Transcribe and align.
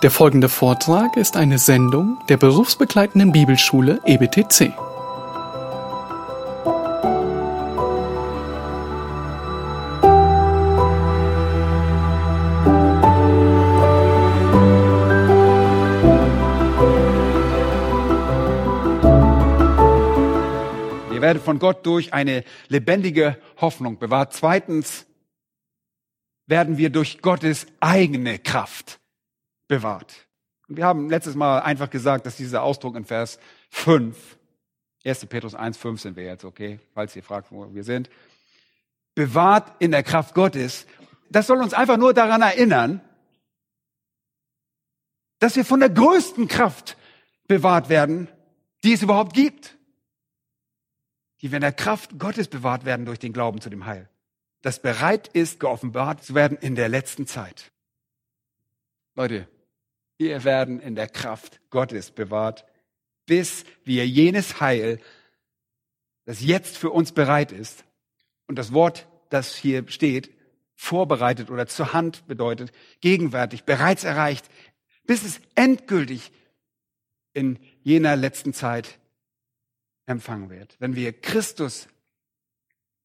Der 0.00 0.12
folgende 0.12 0.48
Vortrag 0.48 1.16
ist 1.16 1.36
eine 1.36 1.58
Sendung 1.58 2.18
der 2.28 2.36
berufsbegleitenden 2.36 3.32
Bibelschule 3.32 4.00
EBTC. 4.06 4.72
Ihr 21.10 21.20
werdet 21.20 21.42
von 21.42 21.58
Gott 21.58 21.84
durch 21.84 22.14
eine 22.14 22.44
lebendige 22.68 23.36
Hoffnung 23.60 23.98
bewahrt. 23.98 24.32
Zweitens 24.32 25.06
werden 26.46 26.78
wir 26.78 26.90
durch 26.90 27.20
Gottes 27.20 27.66
eigene 27.80 28.38
Kraft 28.38 29.00
bewahrt. 29.68 30.26
Und 30.66 30.76
wir 30.76 30.84
haben 30.84 31.08
letztes 31.08 31.34
Mal 31.34 31.60
einfach 31.60 31.90
gesagt, 31.90 32.26
dass 32.26 32.36
dieser 32.36 32.62
Ausdruck 32.62 32.96
in 32.96 33.04
Vers 33.04 33.38
5, 33.70 34.38
1. 35.04 35.26
Petrus 35.26 35.54
1, 35.54 35.76
5 35.76 36.00
sind 36.00 36.16
wir 36.16 36.24
jetzt, 36.24 36.44
okay, 36.44 36.80
falls 36.94 37.14
ihr 37.14 37.22
fragt, 37.22 37.52
wo 37.52 37.72
wir 37.72 37.84
sind, 37.84 38.10
bewahrt 39.14 39.72
in 39.78 39.90
der 39.90 40.02
Kraft 40.02 40.34
Gottes. 40.34 40.86
Das 41.30 41.46
soll 41.46 41.58
uns 41.62 41.74
einfach 41.74 41.96
nur 41.96 42.12
daran 42.14 42.42
erinnern, 42.42 43.00
dass 45.38 45.56
wir 45.56 45.64
von 45.64 45.80
der 45.80 45.90
größten 45.90 46.48
Kraft 46.48 46.96
bewahrt 47.46 47.88
werden, 47.88 48.28
die 48.84 48.92
es 48.92 49.02
überhaupt 49.02 49.34
gibt. 49.34 49.76
Die 51.40 51.50
wir 51.50 51.56
in 51.56 51.62
der 51.62 51.72
Kraft 51.72 52.18
Gottes 52.18 52.48
bewahrt 52.48 52.84
werden 52.84 53.06
durch 53.06 53.20
den 53.20 53.32
Glauben 53.32 53.60
zu 53.60 53.70
dem 53.70 53.86
Heil. 53.86 54.08
Das 54.62 54.82
bereit 54.82 55.28
ist, 55.28 55.60
geoffenbart 55.60 56.24
zu 56.24 56.34
werden 56.34 56.58
in 56.58 56.74
der 56.74 56.88
letzten 56.88 57.26
Zeit. 57.26 57.70
Leute, 59.14 59.48
wir 60.18 60.44
werden 60.44 60.80
in 60.80 60.94
der 60.94 61.08
Kraft 61.08 61.60
Gottes 61.70 62.10
bewahrt, 62.10 62.66
bis 63.26 63.64
wir 63.84 64.06
jenes 64.06 64.60
Heil, 64.60 65.00
das 66.24 66.42
jetzt 66.42 66.76
für 66.76 66.90
uns 66.90 67.12
bereit 67.12 67.52
ist, 67.52 67.84
und 68.46 68.56
das 68.56 68.72
Wort, 68.72 69.06
das 69.30 69.54
hier 69.56 69.88
steht, 69.88 70.30
vorbereitet 70.74 71.50
oder 71.50 71.66
zur 71.66 71.92
Hand 71.92 72.26
bedeutet, 72.26 72.72
gegenwärtig, 73.00 73.64
bereits 73.64 74.04
erreicht, 74.04 74.48
bis 75.04 75.24
es 75.24 75.40
endgültig 75.54 76.32
in 77.34 77.58
jener 77.82 78.16
letzten 78.16 78.52
Zeit 78.54 78.98
empfangen 80.06 80.50
wird. 80.50 80.76
Wenn 80.78 80.96
wir 80.96 81.12
Christus 81.12 81.88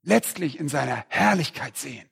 letztlich 0.01 0.59
in 0.59 0.69
seiner 0.69 1.05
Herrlichkeit 1.09 1.77
sehen. 1.77 2.07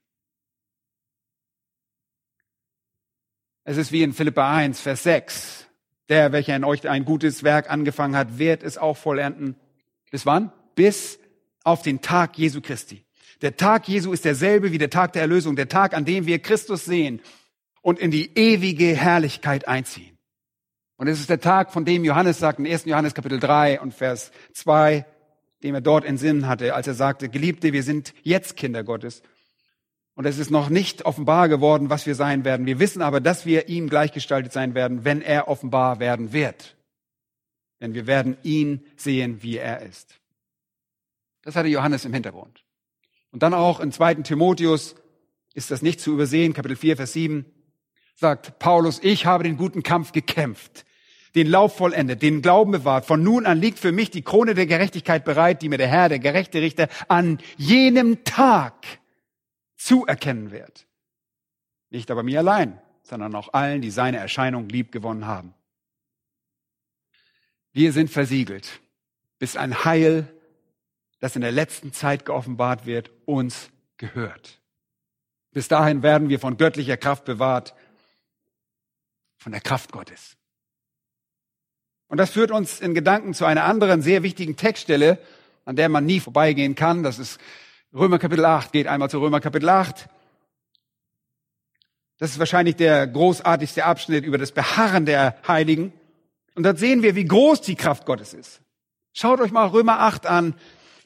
Es 3.64 3.78
ist 3.78 3.92
wie 3.92 4.02
in 4.02 4.14
Philippa 4.14 4.56
1, 4.56 4.82
Vers 4.82 5.04
6. 5.04 5.68
Der, 6.10 6.32
welcher 6.32 6.56
in 6.56 6.64
euch 6.64 6.88
ein 6.90 7.06
gutes 7.06 7.44
Werk 7.44 7.70
angefangen 7.70 8.16
hat, 8.16 8.40
wird 8.40 8.64
es 8.64 8.78
auch 8.78 8.98
vollenden. 8.98 9.56
Bis 10.10 10.26
wann? 10.26 10.52
Bis 10.76 11.20
auf 11.64 11.84
den 11.84 12.02
Tag 12.02 12.38
Jesu 12.38 12.60
Christi. 12.60 13.06
Der 13.42 13.56
Tag 13.58 13.88
Jesu 13.88 14.12
ist 14.12 14.26
derselbe 14.26 14.72
wie 14.72 14.78
der 14.78 14.90
Tag 14.90 15.14
der 15.14 15.22
Erlösung, 15.22 15.56
der 15.56 15.70
Tag, 15.70 15.94
an 15.94 16.06
dem 16.06 16.26
wir 16.26 16.40
Christus 16.40 16.86
sehen 16.86 17.22
und 17.82 18.00
in 18.00 18.12
die 18.12 18.38
ewige 18.38 18.96
Herrlichkeit 18.96 19.68
einziehen. 19.68 20.18
Und 20.98 21.08
es 21.08 21.20
ist 21.20 21.30
der 21.30 21.40
Tag, 21.40 21.72
von 21.72 21.86
dem 21.86 22.04
Johannes 22.04 22.40
sagt 22.40 22.60
in 22.60 22.68
1. 22.68 22.86
Johannes 22.86 23.14
Kapitel 23.14 23.40
3 23.40 23.80
und 23.80 23.94
Vers 23.94 24.32
2, 24.54 25.06
dem 25.64 25.76
er 25.76 25.82
dort 25.82 26.04
in 26.06 26.18
Sinn 26.18 26.48
hatte, 26.48 26.76
als 26.76 26.88
er 26.88 26.94
sagte, 26.94 27.30
Geliebte, 27.30 27.74
wir 27.74 27.84
sind 27.84 28.14
jetzt 28.24 28.58
Kinder 28.58 28.84
Gottes. 28.84 29.22
Und 30.16 30.26
es 30.26 30.38
ist 30.38 30.52
noch 30.52 30.70
nicht 30.70 31.06
offenbar 31.06 31.48
geworden, 31.50 31.90
was 31.90 32.06
wir 32.06 32.16
sein 32.16 32.44
werden. 32.44 32.66
Wir 32.66 32.80
wissen 32.80 33.02
aber, 33.02 33.22
dass 33.22 33.46
wir 33.46 33.70
ihm 33.70 33.90
gleichgestaltet 33.90 34.52
sein 34.52 34.76
werden, 34.76 35.06
wenn 35.06 35.22
er 35.22 35.48
offenbar 35.48 36.00
werden 36.00 36.34
wird. 36.34 36.76
Denn 37.80 37.94
wir 37.94 38.08
werden 38.08 38.38
ihn 38.44 38.86
sehen, 38.96 39.42
wie 39.42 39.58
er 39.58 39.82
ist. 39.82 40.20
Das 41.44 41.56
hatte 41.56 41.70
Johannes 41.70 42.06
im 42.06 42.14
Hintergrund. 42.14 42.64
Und 43.32 43.42
dann 43.42 43.54
auch 43.54 43.80
in 43.80 43.92
2. 43.92 44.16
Timotheus 44.16 44.96
ist 45.54 45.72
das 45.72 45.82
nicht 45.82 46.00
zu 46.00 46.14
übersehen, 46.14 46.54
Kapitel 46.54 46.76
4, 46.76 46.98
Vers 46.98 47.14
7, 47.14 47.46
sagt 48.16 48.60
Paulus, 48.60 49.00
ich 49.02 49.26
habe 49.26 49.44
den 49.44 49.58
guten 49.58 49.84
Kampf 49.84 50.12
gekämpft, 50.12 50.86
den 51.34 51.48
Lauf 51.48 51.76
vollendet, 51.78 52.22
den 52.22 52.42
Glauben 52.42 52.72
bewahrt. 52.72 53.06
Von 53.06 53.24
nun 53.24 53.46
an 53.46 53.60
liegt 53.60 53.80
für 53.80 53.92
mich 53.92 54.12
die 54.12 54.22
Krone 54.22 54.54
der 54.54 54.68
Gerechtigkeit 54.68 55.26
bereit, 55.26 55.62
die 55.62 55.70
mir 55.70 55.78
der 55.78 55.88
Herr, 55.88 56.10
der 56.10 56.20
gerechte 56.20 56.62
Richter, 56.62 56.88
an 57.08 57.40
jenem 57.58 58.24
Tag 58.24 59.01
zuerkennen 59.82 60.52
wird. 60.52 60.86
Nicht 61.90 62.12
aber 62.12 62.24
mir 62.24 62.40
allein, 62.40 62.80
sondern 63.04 63.34
auch 63.36 63.54
allen, 63.54 63.82
die 63.82 63.90
seine 63.90 64.18
Erscheinung 64.18 64.70
lieb 64.70 64.92
gewonnen 64.92 65.26
haben. 65.26 65.54
Wir 67.74 67.92
sind 67.92 68.10
versiegelt, 68.10 68.82
bis 69.40 69.56
ein 69.56 69.84
Heil, 69.84 70.28
das 71.20 71.36
in 71.36 71.42
der 71.42 71.52
letzten 71.52 71.94
Zeit 71.94 72.26
geoffenbart 72.26 72.86
wird, 72.86 73.12
uns 73.26 73.70
gehört. 73.98 74.62
Bis 75.52 75.68
dahin 75.68 76.04
werden 76.04 76.30
wir 76.30 76.40
von 76.40 76.58
göttlicher 76.58 76.98
Kraft 76.98 77.26
bewahrt, 77.26 77.74
von 79.38 79.52
der 79.52 79.62
Kraft 79.62 79.92
Gottes. 79.92 80.38
Und 82.08 82.18
das 82.18 82.32
führt 82.32 82.52
uns 82.52 82.82
in 82.82 82.94
Gedanken 82.94 83.34
zu 83.34 83.46
einer 83.46 83.64
anderen 83.64 84.02
sehr 84.02 84.22
wichtigen 84.22 84.58
Textstelle, 84.58 85.18
an 85.66 85.76
der 85.76 85.90
man 85.90 86.06
nie 86.06 86.20
vorbeigehen 86.20 86.76
kann. 86.76 87.04
Das 87.04 87.20
ist 87.20 87.40
Römer 87.94 88.20
Kapitel 88.20 88.46
8. 88.46 88.72
Geht 88.72 88.88
einmal 88.88 89.10
zu 89.10 89.20
Römer 89.20 89.42
Kapitel 89.42 89.68
8. 89.68 90.08
Das 92.20 92.32
ist 92.32 92.40
wahrscheinlich 92.40 92.78
der 92.78 93.06
großartigste 93.06 93.84
Abschnitt 93.84 94.24
über 94.24 94.38
das 94.38 94.54
Beharren 94.54 95.06
der 95.06 95.36
Heiligen. 95.46 95.92
Und 96.56 96.64
dort 96.64 96.80
sehen 96.80 97.04
wir, 97.04 97.16
wie 97.16 97.26
groß 97.26 97.60
die 97.62 97.76
Kraft 97.76 98.06
Gottes 98.06 98.34
ist. 98.34 98.62
Schaut 99.12 99.42
euch 99.42 99.52
mal 99.52 99.68
Römer 99.68 100.00
8 100.00 100.26
an, 100.26 100.56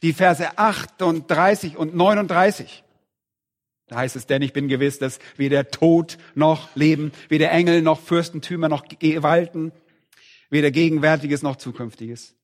die 0.03 0.13
Verse 0.13 0.57
38 0.59 1.75
und 1.75 1.96
39. 1.96 2.84
Da 3.88 3.97
heißt 3.97 4.16
es, 4.16 4.28
denn 4.28 4.44
ich 4.44 4.53
bin 4.53 4.67
gewiss, 4.67 5.00
dass 5.00 5.17
weder 5.38 5.72
Tod 5.72 6.19
noch 6.35 6.75
Leben, 6.75 7.12
weder 7.29 7.52
Engel 7.52 7.81
noch 7.81 8.00
Fürstentümer 8.00 8.69
noch 8.69 8.85
Gewalten, 8.88 9.72
weder 10.52 10.69
Gegenwärtiges 10.69 11.41
noch 11.41 11.56
Zukünftiges, 11.56 12.35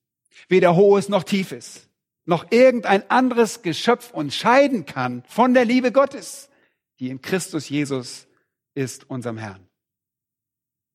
weder 0.47 0.75
Hohes 0.75 1.09
noch 1.09 1.23
Tiefes, 1.23 1.90
noch 2.25 2.51
irgendein 2.51 3.09
anderes 3.09 3.61
Geschöpf 3.61 4.11
uns 4.11 4.35
scheiden 4.35 4.85
kann 4.85 5.23
von 5.27 5.53
der 5.53 5.65
Liebe 5.65 5.91
Gottes, 5.91 6.49
die 6.99 7.09
in 7.09 7.21
Christus 7.21 7.69
Jesus 7.69 8.27
ist, 8.73 9.09
unserem 9.09 9.37
Herrn. 9.37 9.67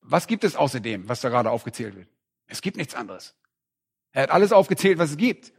Was 0.01 0.27
gibt 0.27 0.45
es 0.45 0.55
außerdem, 0.55 1.09
was 1.09 1.21
da 1.21 1.29
gerade 1.29 1.51
aufgezählt 1.51 1.97
wird? 1.97 2.09
Es 2.47 2.63
gibt 2.63 2.77
nichts 2.77 2.95
anderes. 2.95 3.35
Er 4.13 4.25
hat 4.25 4.31
alles 4.31 4.53
aufgezählt, 4.53 4.99
was 4.99 5.11
es 5.11 5.17
gibt. 5.17 5.53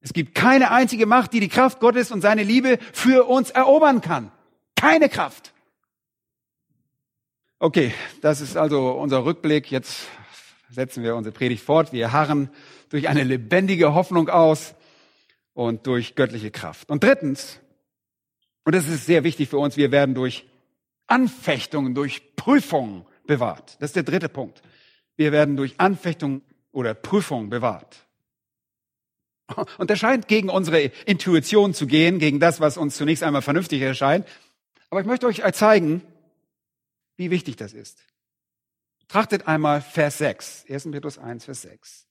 Es 0.00 0.12
gibt 0.12 0.34
keine 0.34 0.72
einzige 0.72 1.06
Macht, 1.06 1.32
die 1.32 1.40
die 1.40 1.48
Kraft 1.48 1.78
Gottes 1.78 2.10
und 2.10 2.20
seine 2.20 2.42
Liebe 2.42 2.78
für 2.92 3.28
uns 3.28 3.50
erobern 3.50 4.00
kann. 4.00 4.32
Keine 4.74 5.08
Kraft. 5.08 5.52
Okay, 7.60 7.94
das 8.20 8.40
ist 8.40 8.56
also 8.56 8.90
unser 8.90 9.24
Rückblick. 9.24 9.70
Jetzt 9.70 10.08
setzen 10.72 11.04
wir 11.04 11.14
unsere 11.14 11.34
Predigt 11.34 11.62
fort. 11.62 11.92
Wir 11.92 12.12
harren 12.12 12.50
durch 12.88 13.08
eine 13.08 13.24
lebendige 13.24 13.94
Hoffnung 13.94 14.28
aus 14.28 14.74
und 15.52 15.86
durch 15.86 16.14
göttliche 16.14 16.50
Kraft. 16.50 16.88
Und 16.90 17.04
drittens, 17.04 17.60
und 18.64 18.74
das 18.74 18.88
ist 18.88 19.06
sehr 19.06 19.22
wichtig 19.22 19.48
für 19.48 19.58
uns, 19.58 19.76
wir 19.76 19.92
werden 19.92 20.14
durch 20.14 20.46
Anfechtungen, 21.06 21.94
durch 21.94 22.36
Prüfungen 22.36 23.04
bewahrt. 23.26 23.76
Das 23.80 23.90
ist 23.90 23.96
der 23.96 24.02
dritte 24.02 24.28
Punkt. 24.28 24.62
Wir 25.16 25.30
werden 25.30 25.56
durch 25.56 25.78
Anfechtungen 25.78 26.42
oder 26.72 26.94
Prüfungen 26.94 27.50
bewahrt. 27.50 28.06
Und 29.76 29.90
das 29.90 29.98
scheint 29.98 30.28
gegen 30.28 30.48
unsere 30.48 30.84
Intuition 31.04 31.74
zu 31.74 31.86
gehen, 31.86 32.18
gegen 32.18 32.40
das, 32.40 32.60
was 32.60 32.78
uns 32.78 32.96
zunächst 32.96 33.22
einmal 33.22 33.42
vernünftig 33.42 33.82
erscheint. 33.82 34.26
Aber 34.88 35.00
ich 35.00 35.06
möchte 35.06 35.26
euch 35.26 35.42
zeigen, 35.52 36.00
wie 37.16 37.30
wichtig 37.30 37.56
das 37.56 37.74
ist. 37.74 38.02
Trachtet 39.08 39.46
einmal 39.46 39.80
Vers 39.80 40.18
6, 40.18 40.66
1. 40.68 40.90
Petrus 40.90 41.18
1, 41.18 41.44
Vers 41.44 41.62
6. 41.62 42.06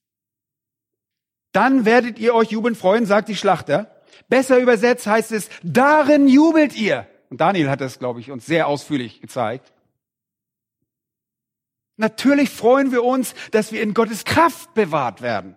Dann 1.52 1.86
werdet 1.86 2.20
ihr 2.20 2.34
euch 2.34 2.52
jubeln 2.52 2.76
freuen, 2.76 3.06
sagt 3.06 3.30
die 3.30 3.36
Schlachter. 3.36 4.02
Besser 4.30 4.60
übersetzt 4.60 5.08
heißt 5.08 5.32
es, 5.32 5.50
darin 5.64 6.28
jubelt 6.28 6.76
ihr. 6.76 7.08
Und 7.30 7.42
Daniel 7.42 7.70
hat 7.70 7.82
das, 7.82 8.00
glaube 8.00 8.20
ich, 8.20 8.32
uns 8.32 8.46
sehr 8.46 8.68
ausführlich 8.68 9.22
gezeigt. 9.22 9.74
Natürlich 11.98 12.50
freuen 12.50 12.92
wir 12.92 13.04
uns, 13.04 13.36
dass 13.52 13.72
wir 13.72 13.82
in 13.82 13.94
Gottes 13.94 14.26
Kraft 14.26 14.74
bewahrt 14.74 15.22
werden. 15.22 15.56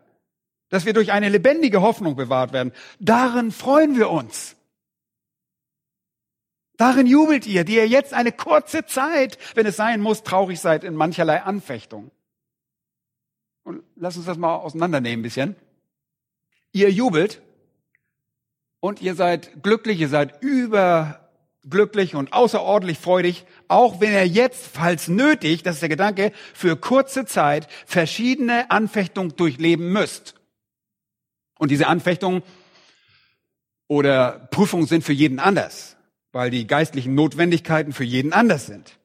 Dass 0.68 0.84
wir 0.84 0.92
durch 0.92 1.12
eine 1.12 1.28
lebendige 1.28 1.80
Hoffnung 1.80 2.16
bewahrt 2.16 2.52
werden. 2.52 2.72
Darin 3.00 3.50
freuen 3.50 3.96
wir 3.96 4.10
uns. 4.10 4.56
Darin 6.76 7.06
jubelt 7.06 7.46
ihr, 7.46 7.64
die 7.64 7.76
ihr 7.76 7.88
jetzt 7.88 8.12
eine 8.12 8.32
kurze 8.32 8.84
Zeit, 8.84 9.38
wenn 9.54 9.66
es 9.66 9.76
sein 9.76 10.00
muss, 10.00 10.22
traurig 10.22 10.60
seid 10.60 10.82
in 10.84 10.94
mancherlei 10.94 11.42
Anfechtung. 11.42 12.10
Und 13.62 13.82
lass 13.96 14.16
uns 14.16 14.26
das 14.26 14.36
mal 14.36 14.56
auseinandernehmen 14.56 15.20
ein 15.20 15.22
bisschen. 15.22 15.56
Ihr 16.72 16.90
jubelt 16.90 17.40
und 18.80 19.00
ihr 19.00 19.14
seid 19.14 19.62
glücklich, 19.62 20.00
ihr 20.00 20.08
seid 20.08 20.42
über 20.42 21.24
glücklich 21.68 22.14
und 22.14 22.32
außerordentlich 22.32 22.98
freudig, 22.98 23.46
auch 23.68 24.00
wenn 24.00 24.12
er 24.12 24.26
jetzt, 24.26 24.66
falls 24.66 25.08
nötig, 25.08 25.62
das 25.62 25.76
ist 25.76 25.80
der 25.80 25.88
Gedanke, 25.88 26.32
für 26.52 26.76
kurze 26.76 27.24
Zeit 27.24 27.68
verschiedene 27.86 28.70
Anfechtungen 28.70 29.34
durchleben 29.36 29.92
müsst. 29.92 30.34
Und 31.58 31.70
diese 31.70 31.86
Anfechtungen 31.86 32.42
oder 33.88 34.48
Prüfungen 34.50 34.86
sind 34.86 35.04
für 35.04 35.12
jeden 35.12 35.38
anders, 35.38 35.93
weil 36.34 36.50
die 36.50 36.66
geistlichen 36.66 37.14
Notwendigkeiten 37.14 37.92
für 37.92 38.04
jeden 38.04 38.32
anders 38.32 38.66
sind. 38.66 38.98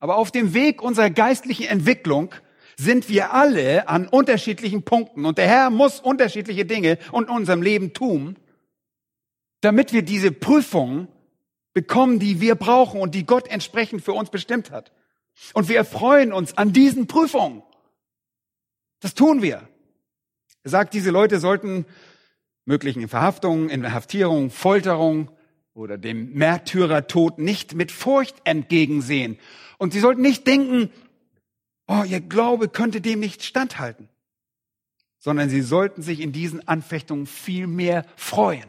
Aber 0.00 0.16
auf 0.16 0.30
dem 0.30 0.54
Weg 0.54 0.82
unserer 0.82 1.10
geistlichen 1.10 1.66
Entwicklung 1.66 2.34
sind 2.78 3.10
wir 3.10 3.34
alle 3.34 3.86
an 3.88 4.08
unterschiedlichen 4.08 4.82
Punkten 4.82 5.26
und 5.26 5.36
der 5.36 5.46
Herr 5.46 5.68
muss 5.68 6.00
unterschiedliche 6.00 6.64
Dinge 6.64 6.98
in 7.12 7.24
unserem 7.24 7.60
Leben 7.60 7.92
tun, 7.92 8.36
damit 9.60 9.92
wir 9.92 10.02
diese 10.02 10.32
Prüfungen 10.32 11.08
bekommen, 11.74 12.18
die 12.18 12.40
wir 12.40 12.54
brauchen 12.54 13.00
und 13.00 13.14
die 13.14 13.26
Gott 13.26 13.46
entsprechend 13.48 14.02
für 14.02 14.12
uns 14.12 14.30
bestimmt 14.30 14.70
hat. 14.70 14.90
Und 15.52 15.68
wir 15.68 15.76
erfreuen 15.76 16.32
uns 16.32 16.56
an 16.56 16.72
diesen 16.72 17.08
Prüfungen. 17.08 17.62
Das 19.00 19.14
tun 19.14 19.42
wir. 19.42 19.68
Er 20.62 20.70
sagt, 20.70 20.94
diese 20.94 21.10
Leute 21.10 21.40
sollten 21.40 21.84
möglichen 22.64 23.06
Verhaftungen, 23.06 23.68
Inhaftierungen, 23.68 24.50
Folterungen 24.50 25.30
oder 25.78 25.96
dem 25.96 26.32
Märtyrertod 26.34 27.38
nicht 27.38 27.74
mit 27.74 27.92
Furcht 27.92 28.36
entgegensehen. 28.44 29.38
Und 29.78 29.92
sie 29.92 30.00
sollten 30.00 30.22
nicht 30.22 30.46
denken, 30.46 30.90
oh, 31.86 32.02
ihr 32.04 32.20
Glaube 32.20 32.68
könnte 32.68 33.00
dem 33.00 33.20
nicht 33.20 33.44
standhalten, 33.44 34.08
sondern 35.18 35.48
sie 35.48 35.62
sollten 35.62 36.02
sich 36.02 36.20
in 36.20 36.32
diesen 36.32 36.66
Anfechtungen 36.66 37.26
viel 37.26 37.66
mehr 37.68 38.04
freuen. 38.16 38.68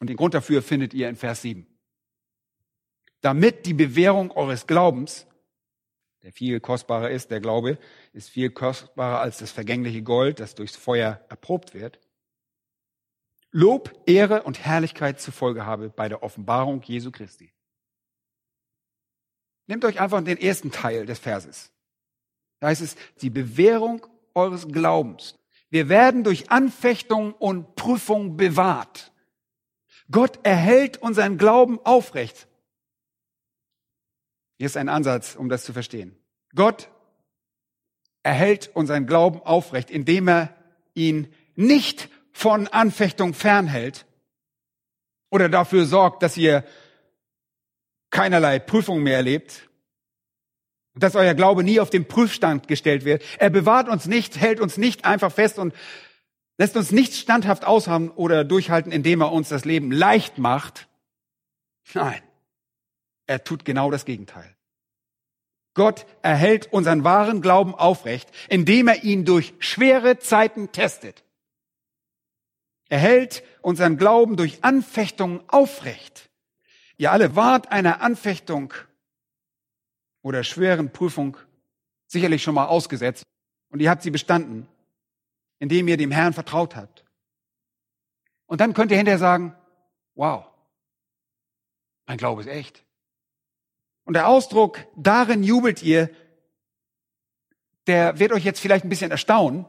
Und 0.00 0.08
den 0.08 0.16
Grund 0.16 0.34
dafür 0.34 0.62
findet 0.62 0.94
ihr 0.94 1.08
in 1.08 1.16
Vers 1.16 1.42
7. 1.42 1.66
Damit 3.20 3.66
die 3.66 3.74
Bewährung 3.74 4.32
eures 4.32 4.66
Glaubens, 4.66 5.26
der 6.22 6.32
viel 6.32 6.58
kostbarer 6.58 7.10
ist, 7.10 7.30
der 7.30 7.40
Glaube 7.40 7.78
ist 8.12 8.30
viel 8.30 8.50
kostbarer 8.50 9.20
als 9.20 9.38
das 9.38 9.52
vergängliche 9.52 10.02
Gold, 10.02 10.40
das 10.40 10.54
durchs 10.54 10.74
Feuer 10.74 11.20
erprobt 11.28 11.74
wird, 11.74 12.00
Lob, 13.52 13.94
Ehre 14.06 14.42
und 14.42 14.64
Herrlichkeit 14.64 15.20
zur 15.20 15.34
Folge 15.34 15.66
habe 15.66 15.90
bei 15.90 16.08
der 16.08 16.22
Offenbarung 16.22 16.82
Jesu 16.82 17.10
Christi. 17.10 17.52
Nehmt 19.66 19.84
euch 19.84 20.00
einfach 20.00 20.24
den 20.24 20.38
ersten 20.38 20.72
Teil 20.72 21.06
des 21.06 21.18
Verses. 21.18 21.70
Da 22.60 22.68
heißt 22.68 22.80
es, 22.80 22.96
die 23.20 23.30
Bewährung 23.30 24.06
eures 24.34 24.66
Glaubens. 24.68 25.38
Wir 25.68 25.88
werden 25.88 26.24
durch 26.24 26.50
Anfechtung 26.50 27.34
und 27.34 27.76
Prüfung 27.76 28.36
bewahrt. 28.36 29.12
Gott 30.10 30.38
erhält 30.42 30.98
unseren 30.98 31.38
Glauben 31.38 31.78
aufrecht. 31.84 32.48
Hier 34.58 34.66
ist 34.66 34.76
ein 34.76 34.88
Ansatz, 34.88 35.34
um 35.34 35.48
das 35.48 35.64
zu 35.64 35.72
verstehen. 35.72 36.16
Gott 36.54 36.88
erhält 38.22 38.70
unseren 38.74 39.06
Glauben 39.06 39.40
aufrecht, 39.42 39.90
indem 39.90 40.28
er 40.28 40.54
ihn 40.94 41.32
nicht 41.54 42.08
von 42.32 42.68
Anfechtung 42.68 43.34
fernhält 43.34 44.06
oder 45.30 45.48
dafür 45.48 45.86
sorgt, 45.86 46.22
dass 46.22 46.36
ihr 46.36 46.64
keinerlei 48.10 48.58
Prüfung 48.58 49.02
mehr 49.02 49.16
erlebt, 49.16 49.68
dass 50.94 51.16
euer 51.16 51.34
Glaube 51.34 51.64
nie 51.64 51.80
auf 51.80 51.90
den 51.90 52.06
Prüfstand 52.06 52.68
gestellt 52.68 53.04
wird. 53.04 53.22
Er 53.38 53.50
bewahrt 53.50 53.88
uns 53.88 54.06
nicht, 54.06 54.38
hält 54.38 54.60
uns 54.60 54.76
nicht 54.76 55.04
einfach 55.04 55.32
fest 55.32 55.58
und 55.58 55.74
lässt 56.58 56.76
uns 56.76 56.92
nicht 56.92 57.14
standhaft 57.14 57.64
aushaben 57.64 58.10
oder 58.10 58.44
durchhalten, 58.44 58.92
indem 58.92 59.22
er 59.22 59.32
uns 59.32 59.48
das 59.48 59.64
Leben 59.64 59.90
leicht 59.90 60.38
macht. 60.38 60.88
Nein, 61.94 62.22
er 63.26 63.42
tut 63.42 63.64
genau 63.64 63.90
das 63.90 64.04
Gegenteil. 64.04 64.54
Gott 65.74 66.04
erhält 66.20 66.70
unseren 66.72 67.02
wahren 67.02 67.40
Glauben 67.40 67.74
aufrecht, 67.74 68.30
indem 68.48 68.88
er 68.88 69.04
ihn 69.04 69.24
durch 69.24 69.54
schwere 69.58 70.18
Zeiten 70.18 70.70
testet. 70.72 71.24
Er 72.92 72.98
hält 72.98 73.42
unseren 73.62 73.96
Glauben 73.96 74.36
durch 74.36 74.62
Anfechtungen 74.64 75.42
aufrecht. 75.48 76.28
Ihr 76.98 77.10
alle 77.10 77.34
wart 77.36 77.72
einer 77.72 78.02
Anfechtung 78.02 78.74
oder 80.20 80.44
schweren 80.44 80.92
Prüfung 80.92 81.38
sicherlich 82.06 82.42
schon 82.42 82.54
mal 82.54 82.66
ausgesetzt 82.66 83.24
und 83.70 83.80
ihr 83.80 83.88
habt 83.88 84.02
sie 84.02 84.10
bestanden, 84.10 84.68
indem 85.58 85.88
ihr 85.88 85.96
dem 85.96 86.10
Herrn 86.10 86.34
vertraut 86.34 86.76
habt. 86.76 87.06
Und 88.44 88.60
dann 88.60 88.74
könnt 88.74 88.90
ihr 88.90 88.98
hinterher 88.98 89.18
sagen, 89.18 89.56
wow, 90.14 90.44
mein 92.04 92.18
Glaube 92.18 92.42
ist 92.42 92.48
echt. 92.48 92.84
Und 94.04 94.12
der 94.12 94.28
Ausdruck, 94.28 94.86
darin 94.96 95.42
jubelt 95.42 95.82
ihr, 95.82 96.10
der 97.86 98.18
wird 98.18 98.32
euch 98.32 98.44
jetzt 98.44 98.60
vielleicht 98.60 98.84
ein 98.84 98.90
bisschen 98.90 99.10
erstaunen. 99.10 99.64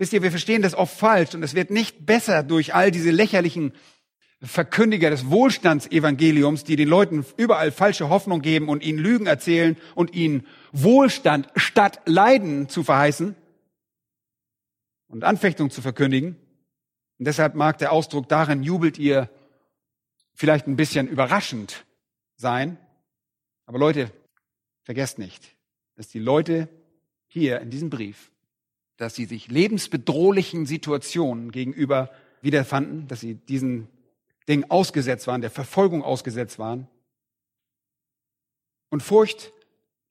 Wisst 0.00 0.14
ihr, 0.14 0.22
wir 0.22 0.30
verstehen 0.30 0.62
das 0.62 0.74
oft 0.74 0.98
falsch 0.98 1.34
und 1.34 1.42
es 1.42 1.54
wird 1.54 1.70
nicht 1.70 2.06
besser 2.06 2.42
durch 2.42 2.74
all 2.74 2.90
diese 2.90 3.10
lächerlichen 3.10 3.74
Verkündiger 4.40 5.10
des 5.10 5.28
Wohlstandsevangeliums, 5.28 6.64
die 6.64 6.76
den 6.76 6.88
Leuten 6.88 7.26
überall 7.36 7.70
falsche 7.70 8.08
Hoffnung 8.08 8.40
geben 8.40 8.70
und 8.70 8.82
ihnen 8.82 8.98
Lügen 8.98 9.26
erzählen 9.26 9.76
und 9.94 10.14
ihnen 10.14 10.46
Wohlstand 10.72 11.48
statt 11.54 12.00
Leiden 12.06 12.70
zu 12.70 12.82
verheißen 12.82 13.36
und 15.08 15.22
Anfechtung 15.22 15.68
zu 15.68 15.82
verkündigen. 15.82 16.36
Und 17.18 17.26
deshalb 17.26 17.54
mag 17.54 17.76
der 17.76 17.92
Ausdruck 17.92 18.26
darin 18.26 18.62
jubelt 18.62 18.96
ihr 18.96 19.28
vielleicht 20.32 20.66
ein 20.66 20.76
bisschen 20.76 21.08
überraschend 21.08 21.84
sein. 22.36 22.78
Aber 23.66 23.78
Leute, 23.78 24.10
vergesst 24.82 25.18
nicht, 25.18 25.54
dass 25.96 26.08
die 26.08 26.20
Leute 26.20 26.70
hier 27.26 27.60
in 27.60 27.68
diesem 27.68 27.90
Brief, 27.90 28.32
dass 29.00 29.14
sie 29.14 29.24
sich 29.24 29.48
lebensbedrohlichen 29.48 30.66
Situationen 30.66 31.52
gegenüber 31.52 32.10
wiederfanden, 32.42 33.08
dass 33.08 33.20
sie 33.20 33.34
diesen 33.34 33.88
Dingen 34.46 34.70
ausgesetzt 34.70 35.26
waren, 35.26 35.40
der 35.40 35.50
Verfolgung 35.50 36.02
ausgesetzt 36.02 36.58
waren. 36.58 36.86
Und 38.90 39.02
Furcht 39.02 39.52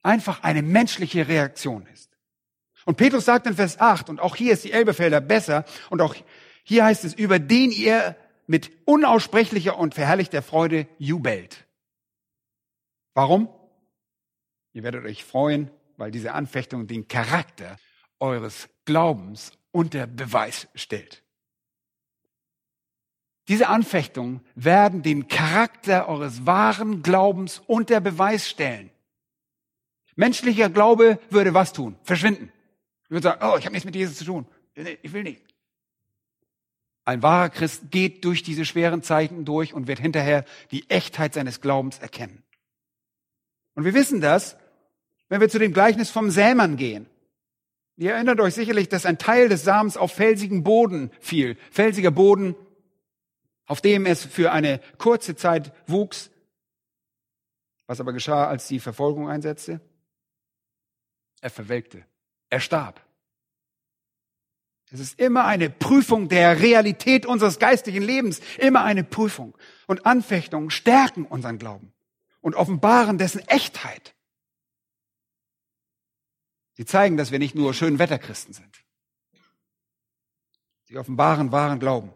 einfach 0.02 0.42
eine 0.42 0.62
menschliche 0.62 1.28
Reaktion 1.28 1.86
ist. 1.92 2.10
Und 2.84 2.96
Petrus 2.96 3.26
sagt 3.26 3.46
in 3.46 3.54
Vers 3.54 3.78
8, 3.78 4.08
und 4.08 4.18
auch 4.18 4.34
hier 4.34 4.54
ist 4.54 4.64
die 4.64 4.72
Elbefelder 4.72 5.20
besser, 5.20 5.64
und 5.90 6.02
auch 6.02 6.16
hier 6.64 6.84
heißt 6.84 7.04
es, 7.04 7.14
über 7.14 7.38
den 7.38 7.70
ihr 7.70 8.16
mit 8.48 8.72
unaussprechlicher 8.86 9.78
und 9.78 9.94
verherrlichter 9.94 10.42
Freude 10.42 10.88
jubelt. 10.98 11.64
Warum? 13.14 13.48
Ihr 14.72 14.82
werdet 14.82 15.04
euch 15.04 15.24
freuen, 15.24 15.70
weil 15.96 16.10
diese 16.10 16.32
Anfechtung 16.32 16.88
den 16.88 17.06
Charakter 17.06 17.76
eures 18.18 18.68
Glaubens 18.90 19.52
unter 19.70 20.08
Beweis 20.08 20.66
stellt. 20.74 21.22
Diese 23.46 23.68
Anfechtungen 23.68 24.40
werden 24.56 25.04
den 25.04 25.28
Charakter 25.28 26.08
eures 26.08 26.44
wahren 26.44 27.04
Glaubens 27.04 27.62
unter 27.68 28.00
Beweis 28.00 28.48
stellen. 28.48 28.90
Menschlicher 30.16 30.70
Glaube 30.70 31.20
würde 31.30 31.54
was 31.54 31.72
tun? 31.72 31.94
Verschwinden. 32.02 32.50
Ich 33.04 33.10
würde 33.10 33.22
sagen, 33.22 33.40
oh, 33.44 33.56
ich 33.56 33.64
habe 33.64 33.74
nichts 33.74 33.84
mit 33.84 33.94
Jesus 33.94 34.16
zu 34.16 34.24
tun. 34.24 34.44
Ich 34.74 35.12
will 35.12 35.22
nicht. 35.22 35.44
Ein 37.04 37.22
wahrer 37.22 37.48
Christ 37.48 37.92
geht 37.92 38.24
durch 38.24 38.42
diese 38.42 38.64
schweren 38.64 39.04
Zeiten 39.04 39.44
durch 39.44 39.72
und 39.72 39.86
wird 39.86 40.00
hinterher 40.00 40.44
die 40.72 40.90
Echtheit 40.90 41.34
seines 41.34 41.60
Glaubens 41.60 42.00
erkennen. 42.00 42.42
Und 43.74 43.84
wir 43.84 43.94
wissen 43.94 44.20
das, 44.20 44.56
wenn 45.28 45.40
wir 45.40 45.48
zu 45.48 45.60
dem 45.60 45.72
Gleichnis 45.72 46.10
vom 46.10 46.32
Sämann 46.32 46.76
gehen. 46.76 47.06
Ihr 47.96 48.12
erinnert 48.12 48.40
euch 48.40 48.54
sicherlich, 48.54 48.88
dass 48.88 49.06
ein 49.06 49.18
Teil 49.18 49.48
des 49.48 49.64
Samens 49.64 49.96
auf 49.96 50.12
felsigen 50.12 50.62
Boden 50.62 51.10
fiel. 51.20 51.56
Felsiger 51.70 52.10
Boden 52.10 52.54
auf 53.70 53.80
dem 53.80 54.04
es 54.04 54.24
für 54.24 54.50
eine 54.50 54.80
kurze 54.98 55.36
Zeit 55.36 55.72
wuchs. 55.86 56.32
Was 57.86 58.00
aber 58.00 58.12
geschah, 58.12 58.48
als 58.48 58.66
die 58.66 58.80
Verfolgung 58.80 59.28
einsetzte? 59.28 59.80
Er 61.40 61.50
verwelkte. 61.50 62.04
Er 62.48 62.58
starb. 62.58 63.00
Es 64.90 64.98
ist 64.98 65.20
immer 65.20 65.44
eine 65.44 65.70
Prüfung 65.70 66.28
der 66.28 66.60
Realität 66.60 67.26
unseres 67.26 67.60
geistlichen 67.60 68.02
Lebens, 68.02 68.40
immer 68.58 68.82
eine 68.82 69.04
Prüfung. 69.04 69.56
Und 69.86 70.04
Anfechtungen 70.04 70.70
stärken 70.70 71.24
unseren 71.24 71.58
Glauben 71.60 71.92
und 72.40 72.56
offenbaren 72.56 73.18
dessen 73.18 73.46
Echtheit. 73.46 74.16
Sie 76.74 76.84
zeigen, 76.84 77.16
dass 77.16 77.30
wir 77.30 77.38
nicht 77.38 77.54
nur 77.54 77.74
Schönwetterchristen 77.74 78.54
sind. 78.54 78.84
Sie 80.84 80.96
offenbaren 80.96 81.52
wahren 81.52 81.78
Glauben. 81.78 82.12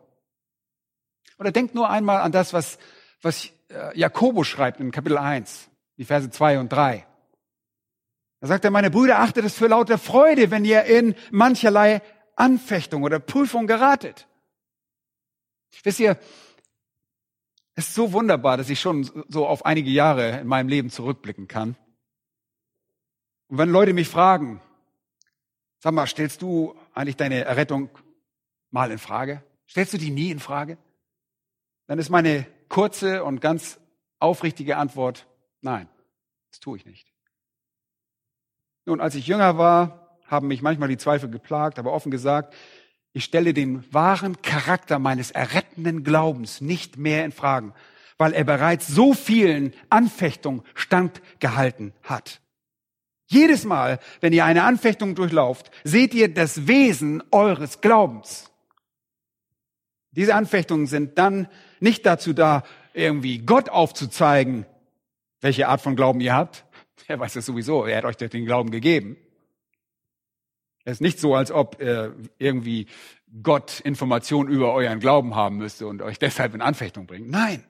Oder 1.38 1.52
denkt 1.52 1.74
nur 1.74 1.90
einmal 1.90 2.20
an 2.20 2.32
das, 2.32 2.52
was, 2.52 2.78
was 3.22 3.50
äh, 3.68 3.98
Jakobus 3.98 4.46
schreibt 4.46 4.80
in 4.80 4.90
Kapitel 4.90 5.18
1, 5.18 5.68
die 5.96 6.04
Verse 6.04 6.30
2 6.30 6.58
und 6.60 6.72
3. 6.72 7.06
Da 8.40 8.46
sagt 8.46 8.64
er, 8.64 8.70
meine 8.70 8.90
Brüder, 8.90 9.20
achtet 9.20 9.44
es 9.44 9.54
für 9.54 9.68
lauter 9.68 9.98
Freude, 9.98 10.50
wenn 10.50 10.64
ihr 10.64 10.84
in 10.84 11.14
mancherlei 11.30 12.02
Anfechtung 12.36 13.02
oder 13.02 13.18
Prüfung 13.18 13.66
geratet. 13.66 14.26
Wisst 15.82 16.00
ihr, 16.00 16.18
Es 17.76 17.88
ist 17.88 17.94
so 17.94 18.12
wunderbar, 18.12 18.56
dass 18.56 18.70
ich 18.70 18.80
schon 18.80 19.10
so 19.28 19.46
auf 19.46 19.66
einige 19.66 19.90
Jahre 19.90 20.38
in 20.40 20.46
meinem 20.46 20.68
Leben 20.68 20.90
zurückblicken 20.90 21.48
kann. 21.48 21.76
Und 23.48 23.58
wenn 23.58 23.70
Leute 23.70 23.92
mich 23.92 24.08
fragen, 24.08 24.60
sag 25.78 25.92
mal, 25.92 26.06
stellst 26.06 26.42
du 26.42 26.74
eigentlich 26.94 27.16
deine 27.16 27.44
Errettung 27.44 27.90
mal 28.70 28.90
in 28.90 28.98
Frage? 28.98 29.42
Stellst 29.68 29.92
du 29.92 29.98
die 29.98 30.10
nie 30.10 30.30
in 30.30 30.40
Frage? 30.40 30.78
Dann 31.86 31.98
ist 31.98 32.10
meine 32.10 32.46
kurze 32.68 33.24
und 33.24 33.40
ganz 33.40 33.78
aufrichtige 34.18 34.76
Antwort, 34.76 35.26
nein, 35.60 35.88
das 36.50 36.60
tue 36.60 36.78
ich 36.78 36.86
nicht. 36.86 37.12
Nun, 38.86 39.00
als 39.00 39.14
ich 39.14 39.26
jünger 39.26 39.58
war, 39.58 40.18
haben 40.26 40.48
mich 40.48 40.62
manchmal 40.62 40.88
die 40.88 40.96
Zweifel 40.96 41.30
geplagt, 41.30 41.78
aber 41.78 41.92
offen 41.92 42.10
gesagt, 42.10 42.54
ich 43.12 43.24
stelle 43.24 43.54
den 43.54 43.84
wahren 43.92 44.42
Charakter 44.42 44.98
meines 44.98 45.30
errettenden 45.30 46.02
Glaubens 46.02 46.60
nicht 46.60 46.96
mehr 46.96 47.24
in 47.24 47.32
Fragen, 47.32 47.72
weil 48.18 48.32
er 48.32 48.44
bereits 48.44 48.86
so 48.86 49.14
vielen 49.14 49.72
Anfechtungen 49.88 50.62
standgehalten 50.74 51.92
hat. 52.02 52.40
Jedes 53.26 53.64
Mal, 53.64 53.98
wenn 54.20 54.32
ihr 54.32 54.44
eine 54.44 54.64
Anfechtung 54.64 55.14
durchlauft, 55.14 55.70
seht 55.82 56.14
ihr 56.14 56.32
das 56.32 56.66
Wesen 56.66 57.22
eures 57.30 57.80
Glaubens. 57.80 58.50
Diese 60.12 60.34
Anfechtungen 60.34 60.86
sind 60.86 61.18
dann 61.18 61.48
nicht 61.80 62.06
dazu 62.06 62.32
da, 62.32 62.62
irgendwie 62.92 63.38
Gott 63.38 63.68
aufzuzeigen, 63.68 64.66
welche 65.40 65.68
Art 65.68 65.80
von 65.80 65.96
Glauben 65.96 66.20
ihr 66.20 66.34
habt. 66.34 66.64
Er 67.06 67.20
weiß 67.20 67.36
es 67.36 67.44
sowieso, 67.44 67.84
er 67.84 67.98
hat 67.98 68.06
euch 68.06 68.16
den 68.16 68.46
Glauben 68.46 68.70
gegeben. 68.70 69.18
Es 70.84 70.94
ist 70.94 71.00
nicht 71.02 71.20
so, 71.20 71.34
als 71.34 71.50
ob 71.50 71.78
äh, 71.82 72.12
irgendwie 72.38 72.86
Gott 73.42 73.80
Informationen 73.80 74.48
über 74.48 74.72
euren 74.72 75.00
Glauben 75.00 75.34
haben 75.34 75.58
müsste 75.58 75.86
und 75.86 76.00
euch 76.00 76.18
deshalb 76.20 76.54
in 76.54 76.62
Anfechtung 76.62 77.06
bringt. 77.06 77.28
Nein. 77.28 77.62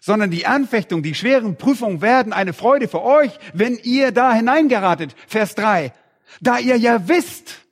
Sondern 0.00 0.30
die 0.30 0.46
Anfechtung, 0.46 1.02
die 1.02 1.14
schweren 1.14 1.56
Prüfungen 1.56 2.00
werden 2.00 2.32
eine 2.32 2.52
Freude 2.52 2.88
für 2.88 3.02
euch, 3.02 3.32
wenn 3.52 3.76
ihr 3.76 4.12
da 4.12 4.32
hineingeratet. 4.32 5.14
Vers 5.26 5.54
3. 5.54 5.92
Da 6.40 6.58
ihr 6.58 6.76
ja 6.76 7.08
wisst, 7.08 7.66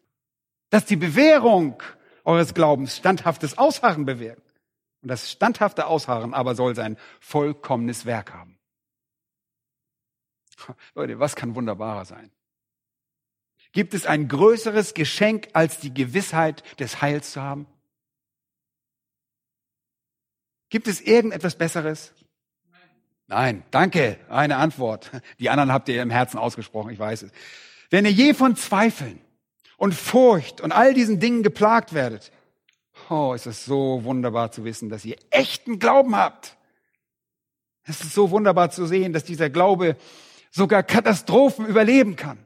dass 0.70 0.84
die 0.84 0.96
Bewährung 0.96 1.82
eures 2.24 2.54
Glaubens 2.54 2.96
standhaftes 2.96 3.58
Ausharren 3.58 4.04
bewirkt. 4.04 4.42
Und 5.02 5.08
das 5.08 5.30
standhafte 5.30 5.86
Ausharren 5.86 6.34
aber 6.34 6.54
soll 6.54 6.74
sein 6.74 6.96
vollkommenes 7.20 8.06
Werk 8.06 8.32
haben. 8.32 8.58
Leute, 10.94 11.20
was 11.20 11.36
kann 11.36 11.54
wunderbarer 11.54 12.04
sein? 12.04 12.30
Gibt 13.72 13.94
es 13.94 14.06
ein 14.06 14.26
größeres 14.28 14.94
Geschenk, 14.94 15.48
als 15.52 15.78
die 15.78 15.92
Gewissheit 15.92 16.62
des 16.80 17.02
Heils 17.02 17.32
zu 17.32 17.42
haben? 17.42 17.66
Gibt 20.68 20.88
es 20.88 21.00
irgendetwas 21.00 21.56
Besseres? 21.56 22.12
Nein, 23.28 23.64
danke. 23.70 24.18
Eine 24.28 24.56
Antwort. 24.56 25.10
Die 25.38 25.50
anderen 25.50 25.72
habt 25.72 25.88
ihr 25.88 26.02
im 26.02 26.10
Herzen 26.10 26.38
ausgesprochen, 26.38 26.90
ich 26.90 26.98
weiß 26.98 27.22
es. 27.22 27.32
Wenn 27.90 28.04
ihr 28.04 28.12
je 28.12 28.34
von 28.34 28.56
Zweifeln 28.56 29.20
und 29.76 29.94
Furcht 29.94 30.60
und 30.60 30.72
all 30.72 30.94
diesen 30.94 31.20
Dingen 31.20 31.42
geplagt 31.42 31.92
werdet, 31.92 32.32
oh, 33.10 33.32
ist 33.34 33.46
es 33.46 33.64
so 33.64 34.04
wunderbar 34.04 34.52
zu 34.52 34.64
wissen, 34.64 34.88
dass 34.88 35.04
ihr 35.04 35.16
echten 35.30 35.78
Glauben 35.78 36.16
habt. 36.16 36.56
Es 37.84 38.00
ist 38.00 38.14
so 38.14 38.30
wunderbar 38.30 38.70
zu 38.70 38.86
sehen, 38.86 39.12
dass 39.12 39.24
dieser 39.24 39.50
Glaube 39.50 39.96
sogar 40.50 40.82
Katastrophen 40.82 41.66
überleben 41.66 42.16
kann. 42.16 42.38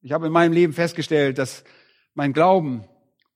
Ich 0.00 0.12
habe 0.12 0.26
in 0.26 0.32
meinem 0.32 0.52
Leben 0.52 0.72
festgestellt, 0.72 1.36
dass 1.36 1.64
mein 2.14 2.32
Glauben 2.32 2.84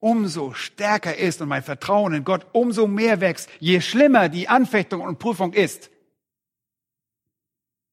umso 0.05 0.53
stärker 0.53 1.17
ist 1.17 1.41
und 1.41 1.49
mein 1.49 1.63
Vertrauen 1.63 2.13
in 2.13 2.23
Gott 2.23 2.45
umso 2.51 2.85
mehr 2.85 3.21
wächst, 3.21 3.49
je 3.59 3.81
schlimmer 3.81 4.29
die 4.29 4.47
Anfechtung 4.47 5.01
und 5.01 5.17
Prüfung 5.17 5.51
ist. 5.53 5.89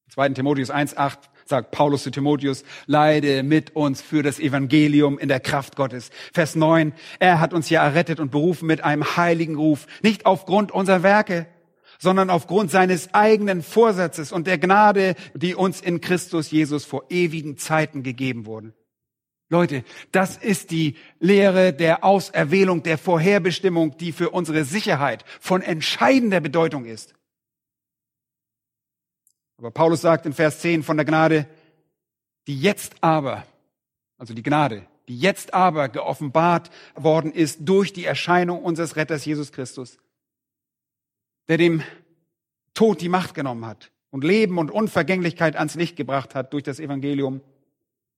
2. 0.09 0.29
Timotheus 0.29 0.69
1.8 0.69 1.17
sagt 1.45 1.71
Paulus 1.71 2.03
zu 2.03 2.11
Timotheus, 2.11 2.65
leide 2.85 3.41
mit 3.41 3.75
uns 3.75 4.03
für 4.03 4.21
das 4.21 4.39
Evangelium 4.39 5.17
in 5.17 5.27
der 5.27 5.39
Kraft 5.39 5.75
Gottes. 5.75 6.11
Vers 6.31 6.55
9, 6.55 6.93
er 7.17 7.39
hat 7.39 7.51
uns 7.51 7.71
ja 7.71 7.83
errettet 7.83 8.19
und 8.19 8.29
berufen 8.29 8.67
mit 8.67 8.83
einem 8.83 9.17
heiligen 9.17 9.55
Ruf, 9.55 9.87
nicht 10.03 10.27
aufgrund 10.27 10.71
unserer 10.71 11.01
Werke, 11.01 11.47
sondern 11.97 12.29
aufgrund 12.29 12.69
seines 12.69 13.11
eigenen 13.15 13.63
Vorsatzes 13.63 14.31
und 14.31 14.45
der 14.45 14.59
Gnade, 14.59 15.15
die 15.33 15.55
uns 15.55 15.81
in 15.81 15.99
Christus 15.99 16.51
Jesus 16.51 16.85
vor 16.85 17.05
ewigen 17.09 17.57
Zeiten 17.57 18.03
gegeben 18.03 18.45
wurden. 18.45 18.75
Leute, 19.53 19.83
das 20.11 20.35
ist 20.35 20.71
die 20.71 20.97
Lehre 21.19 21.73
der 21.73 22.03
Auserwählung, 22.03 22.81
der 22.81 22.97
Vorherbestimmung, 22.97 23.95
die 23.97 24.11
für 24.11 24.31
unsere 24.31 24.65
Sicherheit 24.65 25.23
von 25.39 25.61
entscheidender 25.61 26.39
Bedeutung 26.39 26.85
ist. 26.85 27.13
Aber 29.57 29.69
Paulus 29.69 30.01
sagt 30.01 30.25
in 30.25 30.33
Vers 30.33 30.59
10 30.59 30.81
von 30.81 30.97
der 30.97 31.05
Gnade, 31.05 31.47
die 32.47 32.59
jetzt 32.59 32.95
aber, 33.01 33.45
also 34.17 34.33
die 34.33 34.43
Gnade, 34.43 34.87
die 35.07 35.19
jetzt 35.19 35.53
aber 35.53 35.87
geoffenbart 35.87 36.71
worden 36.95 37.31
ist 37.31 37.59
durch 37.61 37.93
die 37.93 38.05
Erscheinung 38.05 38.63
unseres 38.63 38.95
Retters 38.95 39.23
Jesus 39.23 39.51
Christus, 39.51 39.99
der 41.47 41.57
dem 41.57 41.83
Tod 42.73 43.01
die 43.01 43.09
Macht 43.09 43.35
genommen 43.35 43.67
hat 43.67 43.91
und 44.09 44.23
Leben 44.23 44.57
und 44.57 44.71
Unvergänglichkeit 44.71 45.55
ans 45.55 45.75
Licht 45.75 45.95
gebracht 45.95 46.33
hat 46.33 46.53
durch 46.53 46.63
das 46.63 46.79
Evangelium, 46.79 47.41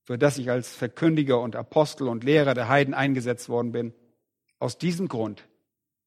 für 0.05 0.17
das 0.17 0.37
ich 0.37 0.49
als 0.49 0.73
Verkündiger 0.73 1.39
und 1.41 1.55
Apostel 1.55 2.07
und 2.07 2.23
Lehrer 2.23 2.53
der 2.53 2.69
Heiden 2.69 2.93
eingesetzt 2.93 3.49
worden 3.49 3.71
bin. 3.71 3.93
Aus 4.59 4.77
diesem 4.77 5.07
Grund 5.07 5.47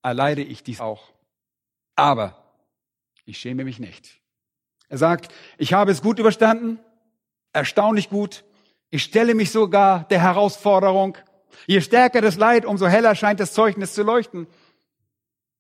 erleide 0.03 0.43
ich 0.43 0.63
dies 0.63 0.81
auch. 0.81 1.11
Aber 1.97 2.55
ich 3.25 3.39
schäme 3.39 3.65
mich 3.65 3.81
nicht. 3.81 4.21
Er 4.89 4.99
sagt, 4.99 5.35
ich 5.59 5.73
habe 5.73 5.91
es 5.91 6.01
gut 6.01 6.19
überstanden, 6.19 6.79
erstaunlich 7.53 8.09
gut. 8.09 8.45
Ich 8.91 9.03
stelle 9.03 9.35
mich 9.35 9.51
sogar 9.51 10.05
der 10.05 10.23
Herausforderung. 10.23 11.19
Je 11.67 11.81
stärker 11.81 12.21
das 12.21 12.37
Leid, 12.37 12.65
umso 12.65 12.87
heller 12.87 13.15
scheint 13.17 13.41
das 13.41 13.53
Zeugnis 13.53 13.95
zu 13.95 14.05
leuchten. 14.05 14.47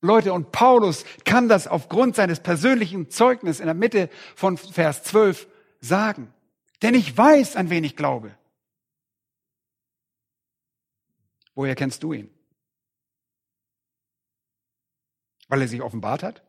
Leute, 0.00 0.33
und 0.33 0.52
Paulus 0.52 1.04
kann 1.25 1.49
das 1.49 1.66
aufgrund 1.66 2.14
seines 2.14 2.38
persönlichen 2.38 3.11
Zeugnisses 3.11 3.59
in 3.59 3.66
der 3.66 3.75
Mitte 3.75 4.09
von 4.37 4.57
Vers 4.57 5.02
12 5.02 5.49
sagen. 5.80 6.33
Denn 6.82 6.94
ich 6.94 7.16
weiß, 7.16 7.56
an 7.56 7.70
wen 7.70 7.85
ich 7.85 7.97
glaube. 7.97 8.37
Woher 11.54 11.75
kennst 11.75 12.02
du 12.02 12.12
ihn? 12.12 12.30
Weil 15.49 15.62
er 15.62 15.68
sich 15.68 15.82
offenbart 15.82 16.23
hat? 16.23 16.44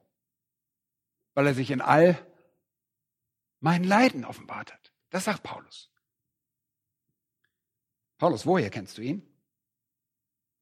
Weil 1.34 1.48
er 1.48 1.54
sich 1.54 1.72
in 1.72 1.82
all 1.82 2.18
meinen 3.60 3.84
Leiden 3.84 4.26
offenbart 4.26 4.74
hat. 4.74 4.94
Das 5.10 5.26
sagt 5.26 5.44
Paulus. 5.44 5.90
Paulus, 8.18 8.46
woher 8.46 8.70
kennst 8.70 8.98
du 8.98 9.02
ihn? 9.02 9.26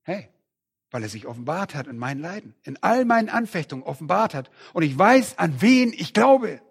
Hey, 0.03 0.29
weil 0.91 1.03
er 1.03 1.09
sich 1.09 1.25
offenbart 1.25 1.75
hat 1.75 1.87
in 1.87 1.97
meinen 1.97 2.21
Leiden, 2.21 2.55
in 2.63 2.81
all 2.81 3.03
meinen 3.03 3.29
Anfechtungen 3.29 3.83
offenbart 3.83 4.33
hat. 4.33 4.49
Und 4.73 4.83
ich 4.83 4.97
weiß, 4.97 5.37
an 5.37 5.61
wen 5.61 5.91
ich 5.91 6.13
glaube. 6.13 6.61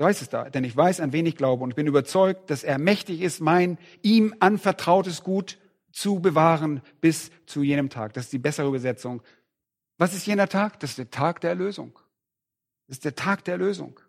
So 0.00 0.06
heißt 0.06 0.22
es 0.22 0.30
da, 0.30 0.48
denn 0.48 0.64
ich 0.64 0.74
weiß, 0.74 1.00
an 1.00 1.12
wen 1.12 1.26
ich 1.26 1.36
glaube 1.36 1.62
und 1.62 1.74
bin 1.74 1.86
überzeugt, 1.86 2.48
dass 2.48 2.64
er 2.64 2.78
mächtig 2.78 3.20
ist, 3.20 3.40
mein 3.40 3.76
ihm 4.00 4.34
anvertrautes 4.40 5.22
Gut 5.22 5.58
zu 5.92 6.20
bewahren 6.20 6.80
bis 7.02 7.30
zu 7.44 7.62
jenem 7.62 7.90
Tag. 7.90 8.14
Das 8.14 8.24
ist 8.24 8.32
die 8.32 8.38
bessere 8.38 8.66
Übersetzung. 8.66 9.20
Was 9.98 10.14
ist 10.14 10.26
jener 10.26 10.48
Tag? 10.48 10.80
Das 10.80 10.92
ist 10.92 10.98
der 11.00 11.10
Tag 11.10 11.42
der 11.42 11.50
Erlösung. 11.50 11.98
Das 12.86 12.96
ist 12.96 13.04
der 13.04 13.14
Tag 13.14 13.44
der 13.44 13.52
Erlösung. 13.52 14.00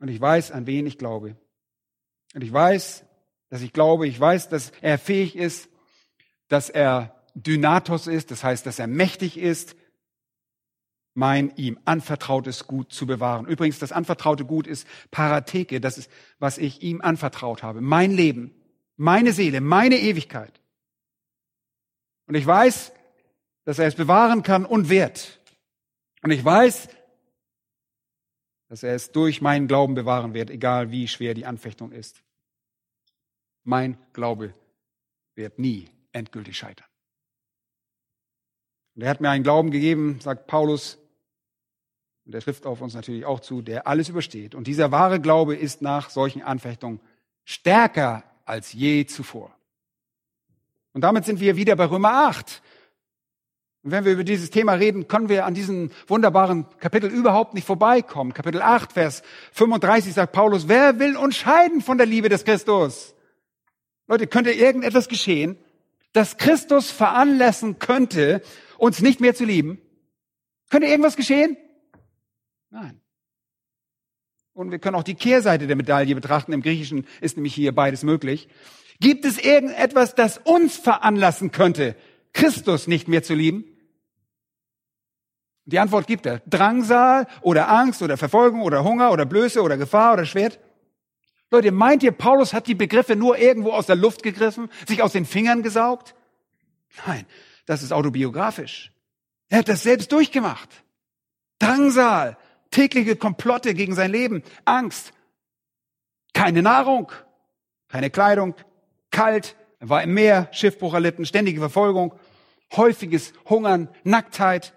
Und 0.00 0.08
ich 0.08 0.20
weiß, 0.20 0.50
an 0.50 0.66
wen 0.66 0.84
ich 0.84 0.98
glaube. 0.98 1.36
Und 2.34 2.42
ich 2.42 2.52
weiß, 2.52 3.04
dass 3.50 3.62
ich 3.62 3.72
glaube, 3.72 4.08
ich 4.08 4.18
weiß, 4.18 4.48
dass 4.48 4.72
er 4.80 4.98
fähig 4.98 5.36
ist, 5.36 5.68
dass 6.48 6.70
er 6.70 7.22
Dynatos 7.34 8.08
ist, 8.08 8.32
das 8.32 8.42
heißt, 8.42 8.66
dass 8.66 8.80
er 8.80 8.88
mächtig 8.88 9.38
ist, 9.38 9.76
mein 11.14 11.54
ihm 11.56 11.78
anvertrautes 11.84 12.66
Gut 12.66 12.92
zu 12.92 13.06
bewahren. 13.06 13.46
Übrigens, 13.46 13.78
das 13.78 13.92
anvertraute 13.92 14.44
Gut 14.44 14.66
ist 14.66 14.86
Paratheke, 15.10 15.80
das 15.80 15.96
ist, 15.96 16.10
was 16.38 16.58
ich 16.58 16.82
ihm 16.82 17.00
anvertraut 17.00 17.62
habe. 17.62 17.80
Mein 17.80 18.10
Leben, 18.10 18.52
meine 18.96 19.32
Seele, 19.32 19.60
meine 19.60 19.96
Ewigkeit. 19.96 20.60
Und 22.26 22.34
ich 22.34 22.46
weiß, 22.46 22.92
dass 23.64 23.78
er 23.78 23.86
es 23.86 23.94
bewahren 23.94 24.42
kann 24.42 24.66
und 24.66 24.88
wird. 24.88 25.40
Und 26.22 26.30
ich 26.30 26.44
weiß, 26.44 26.88
dass 28.68 28.82
er 28.82 28.94
es 28.94 29.12
durch 29.12 29.40
meinen 29.40 29.68
Glauben 29.68 29.94
bewahren 29.94 30.34
wird, 30.34 30.50
egal 30.50 30.90
wie 30.90 31.06
schwer 31.06 31.34
die 31.34 31.46
Anfechtung 31.46 31.92
ist. 31.92 32.22
Mein 33.62 33.96
Glaube 34.12 34.52
wird 35.34 35.58
nie 35.58 35.88
endgültig 36.12 36.56
scheitern. 36.56 36.86
Und 38.94 39.02
er 39.02 39.10
hat 39.10 39.20
mir 39.20 39.30
einen 39.30 39.44
Glauben 39.44 39.70
gegeben, 39.70 40.20
sagt 40.20 40.46
Paulus, 40.46 40.98
und 42.26 42.32
der 42.32 42.40
trifft 42.40 42.66
auf 42.66 42.80
uns 42.80 42.94
natürlich 42.94 43.24
auch 43.24 43.40
zu, 43.40 43.60
der 43.60 43.86
alles 43.86 44.08
übersteht. 44.08 44.54
Und 44.54 44.66
dieser 44.66 44.90
wahre 44.90 45.20
Glaube 45.20 45.54
ist 45.54 45.82
nach 45.82 46.10
solchen 46.10 46.42
Anfechtungen 46.42 47.00
stärker 47.44 48.24
als 48.44 48.72
je 48.72 49.04
zuvor. 49.06 49.54
Und 50.92 51.02
damit 51.02 51.24
sind 51.24 51.40
wir 51.40 51.56
wieder 51.56 51.76
bei 51.76 51.84
Römer 51.84 52.28
8. 52.28 52.62
Und 53.82 53.90
wenn 53.90 54.06
wir 54.06 54.12
über 54.12 54.24
dieses 54.24 54.48
Thema 54.48 54.72
reden, 54.74 55.08
können 55.08 55.28
wir 55.28 55.44
an 55.44 55.52
diesem 55.52 55.90
wunderbaren 56.06 56.66
Kapitel 56.78 57.10
überhaupt 57.10 57.52
nicht 57.52 57.66
vorbeikommen. 57.66 58.32
Kapitel 58.32 58.62
8, 58.62 58.94
Vers 58.94 59.22
35 59.52 60.14
sagt 60.14 60.32
Paulus, 60.32 60.68
wer 60.68 60.98
will 60.98 61.16
uns 61.16 61.36
scheiden 61.36 61.82
von 61.82 61.98
der 61.98 62.06
Liebe 62.06 62.30
des 62.30 62.44
Christus? 62.44 63.14
Leute, 64.06 64.26
könnte 64.26 64.52
irgendetwas 64.52 65.08
geschehen, 65.08 65.58
das 66.14 66.38
Christus 66.38 66.90
veranlassen 66.90 67.78
könnte, 67.78 68.40
uns 68.78 69.00
nicht 69.00 69.20
mehr 69.20 69.34
zu 69.34 69.44
lieben? 69.44 69.80
Könnte 70.70 70.86
irgendwas 70.86 71.16
geschehen? 71.16 71.58
Nein. 72.74 73.00
Und 74.52 74.72
wir 74.72 74.80
können 74.80 74.96
auch 74.96 75.04
die 75.04 75.14
Kehrseite 75.14 75.68
der 75.68 75.76
Medaille 75.76 76.12
betrachten. 76.12 76.52
Im 76.52 76.60
Griechischen 76.60 77.06
ist 77.20 77.36
nämlich 77.36 77.54
hier 77.54 77.72
beides 77.72 78.02
möglich. 78.02 78.48
Gibt 78.98 79.24
es 79.24 79.38
irgendetwas, 79.38 80.16
das 80.16 80.38
uns 80.38 80.76
veranlassen 80.76 81.52
könnte, 81.52 81.94
Christus 82.32 82.88
nicht 82.88 83.06
mehr 83.06 83.22
zu 83.22 83.34
lieben? 83.34 83.64
Die 85.66 85.78
Antwort 85.78 86.08
gibt 86.08 86.26
er. 86.26 86.40
Drangsal 86.40 87.28
oder 87.42 87.70
Angst 87.70 88.02
oder 88.02 88.16
Verfolgung 88.16 88.62
oder 88.62 88.82
Hunger 88.82 89.12
oder 89.12 89.24
Blöße 89.24 89.62
oder 89.62 89.76
Gefahr 89.76 90.14
oder 90.14 90.26
Schwert. 90.26 90.58
Leute, 91.52 91.70
meint 91.70 92.02
ihr, 92.02 92.10
Paulus 92.10 92.52
hat 92.52 92.66
die 92.66 92.74
Begriffe 92.74 93.14
nur 93.14 93.38
irgendwo 93.38 93.70
aus 93.70 93.86
der 93.86 93.94
Luft 93.94 94.24
gegriffen, 94.24 94.68
sich 94.88 95.00
aus 95.00 95.12
den 95.12 95.26
Fingern 95.26 95.62
gesaugt? 95.62 96.16
Nein, 97.06 97.24
das 97.66 97.84
ist 97.84 97.92
autobiografisch. 97.92 98.90
Er 99.48 99.58
hat 99.58 99.68
das 99.68 99.84
selbst 99.84 100.10
durchgemacht. 100.10 100.82
Drangsal, 101.60 102.36
tägliche 102.74 103.14
Komplotte 103.14 103.72
gegen 103.72 103.94
sein 103.94 104.10
Leben, 104.10 104.42
Angst, 104.64 105.12
keine 106.32 106.60
Nahrung, 106.60 107.12
keine 107.88 108.10
Kleidung, 108.10 108.56
kalt, 109.12 109.54
er 109.78 109.88
war 109.88 110.02
im 110.02 110.12
Meer, 110.12 110.48
Schiffbruch 110.50 110.92
erlitten, 110.92 111.24
ständige 111.24 111.60
Verfolgung, 111.60 112.18
häufiges 112.76 113.32
Hungern, 113.48 113.88
Nacktheit, 114.02 114.74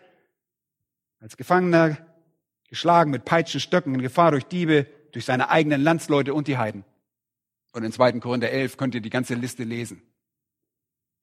als 1.20 1.38
Gefangener 1.38 1.98
geschlagen 2.70 3.10
mit 3.10 3.26
Peitschen, 3.26 3.60
Stöcken, 3.60 3.96
in 3.96 4.02
Gefahr 4.04 4.30
durch 4.30 4.46
Diebe, 4.46 4.86
durch 5.12 5.26
seine 5.26 5.50
eigenen 5.50 5.82
Landsleute 5.82 6.36
und 6.36 6.48
die 6.48 6.60
Heiden. 6.60 6.86
Und 7.74 7.84
in 7.84 7.92
2. 7.92 8.20
Korinther 8.20 8.52
11 8.52 8.78
könnt 8.78 8.94
ihr 8.94 9.02
die 9.02 9.10
ganze 9.10 9.34
Liste 9.34 9.64
lesen. 9.64 10.04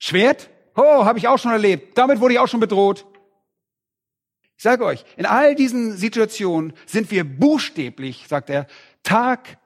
Schwert? 0.00 0.50
Oh, 0.74 1.04
habe 1.04 1.20
ich 1.20 1.28
auch 1.28 1.38
schon 1.38 1.52
erlebt. 1.52 1.96
Damit 1.96 2.18
wurde 2.18 2.34
ich 2.34 2.40
auch 2.40 2.48
schon 2.48 2.58
bedroht. 2.58 3.06
Ich 4.56 4.62
sage 4.62 4.84
euch, 4.84 5.04
in 5.16 5.26
all 5.26 5.54
diesen 5.54 5.96
Situationen 5.96 6.72
sind 6.86 7.10
wir 7.10 7.24
buchstäblich, 7.24 8.26
sagt 8.28 8.50
er, 8.50 8.66
Tag 9.02 9.58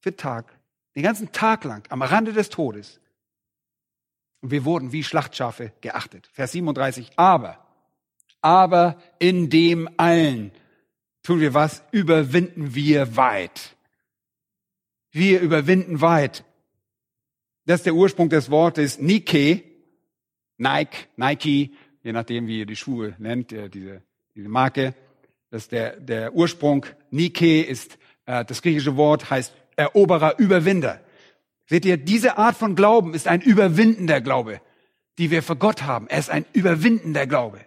für 0.00 0.14
Tag, 0.14 0.58
den 0.94 1.02
ganzen 1.02 1.32
Tag 1.32 1.64
lang 1.64 1.84
am 1.90 2.02
Rande 2.02 2.32
des 2.32 2.50
Todes. 2.50 3.00
Und 4.40 4.50
wir 4.50 4.64
wurden 4.64 4.92
wie 4.92 5.02
Schlachtschafe 5.02 5.72
geachtet. 5.80 6.28
Vers 6.32 6.52
37. 6.52 7.12
Aber 7.16 7.64
aber 8.44 9.00
in 9.18 9.48
dem 9.48 9.88
allen 9.96 10.52
tun 11.22 11.40
wir 11.40 11.54
was? 11.54 11.82
Überwinden 11.92 12.74
wir 12.74 13.16
weit. 13.16 13.74
Wir 15.12 15.40
überwinden 15.40 16.02
weit. 16.02 16.44
Das 17.64 17.80
ist 17.80 17.86
der 17.86 17.94
Ursprung 17.94 18.28
des 18.28 18.50
Wortes 18.50 18.98
Nike, 18.98 19.64
Nike, 20.58 21.06
Nike, 21.16 21.74
je 22.02 22.12
nachdem, 22.12 22.46
wie 22.46 22.58
ihr 22.58 22.66
die 22.66 22.76
Schuhe 22.76 23.16
nennt, 23.18 23.50
äh, 23.50 23.70
diese, 23.70 24.02
diese 24.34 24.48
Marke. 24.48 24.94
Das 25.50 25.64
ist 25.64 25.72
der, 25.72 26.00
der 26.00 26.34
Ursprung. 26.34 26.86
Nike 27.10 27.60
ist 27.62 27.98
äh, 28.26 28.44
das 28.44 28.62
griechische 28.62 28.96
Wort, 28.96 29.30
heißt 29.30 29.54
Eroberer, 29.76 30.38
Überwinder. 30.38 31.00
Seht 31.66 31.84
ihr, 31.84 31.96
diese 31.96 32.36
Art 32.36 32.56
von 32.56 32.74
Glauben 32.76 33.14
ist 33.14 33.28
ein 33.28 33.40
überwindender 33.40 34.20
Glaube, 34.20 34.60
die 35.18 35.30
wir 35.30 35.42
für 35.42 35.56
Gott 35.56 35.82
haben. 35.82 36.08
Er 36.08 36.18
ist 36.18 36.30
ein 36.30 36.44
überwindender 36.52 37.26
Glaube. 37.26 37.60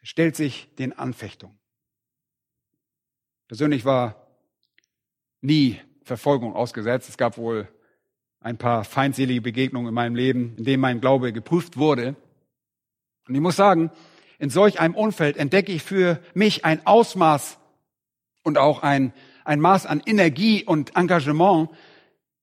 Er 0.00 0.06
stellt 0.06 0.36
sich 0.36 0.68
den 0.76 0.96
Anfechtungen. 0.96 1.58
Persönlich 3.48 3.84
war 3.84 4.26
nie 5.40 5.80
Verfolgung 6.04 6.54
ausgesetzt. 6.54 7.08
Es 7.08 7.18
gab 7.18 7.36
wohl 7.36 7.68
ein 8.40 8.56
paar 8.56 8.84
feindselige 8.84 9.42
Begegnungen 9.42 9.88
in 9.88 9.94
meinem 9.94 10.14
Leben, 10.14 10.54
in 10.56 10.64
denen 10.64 10.80
mein 10.80 11.00
Glaube 11.00 11.32
geprüft 11.32 11.76
wurde. 11.76 12.16
Und 13.28 13.34
ich 13.34 13.40
muss 13.40 13.56
sagen, 13.56 13.90
in 14.40 14.48
solch 14.50 14.80
einem 14.80 14.94
Umfeld 14.94 15.36
entdecke 15.36 15.70
ich 15.70 15.82
für 15.82 16.20
mich 16.32 16.64
ein 16.64 16.84
Ausmaß 16.86 17.58
und 18.42 18.56
auch 18.56 18.82
ein, 18.82 19.12
ein 19.44 19.60
Maß 19.60 19.84
an 19.84 20.02
Energie 20.04 20.64
und 20.64 20.96
Engagement 20.96 21.68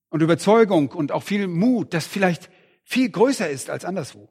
und 0.09 0.21
Überzeugung 0.21 0.91
und 0.91 1.11
auch 1.11 1.23
viel 1.23 1.47
Mut, 1.47 1.93
das 1.95 2.05
vielleicht 2.05 2.49
viel 2.83 3.09
größer 3.09 3.49
ist 3.49 3.71
als 3.71 3.83
anderswo. 3.83 4.29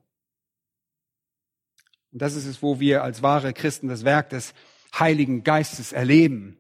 Und 2.13 2.23
das 2.23 2.37
ist 2.37 2.47
es, 2.47 2.63
wo 2.63 2.79
wir 2.79 3.03
als 3.03 3.21
wahre 3.23 3.53
Christen 3.53 3.89
das 3.89 4.05
Werk 4.05 4.31
des 4.31 4.55
Heiligen 4.97 5.43
Geistes 5.43 5.93
erleben, 5.93 6.57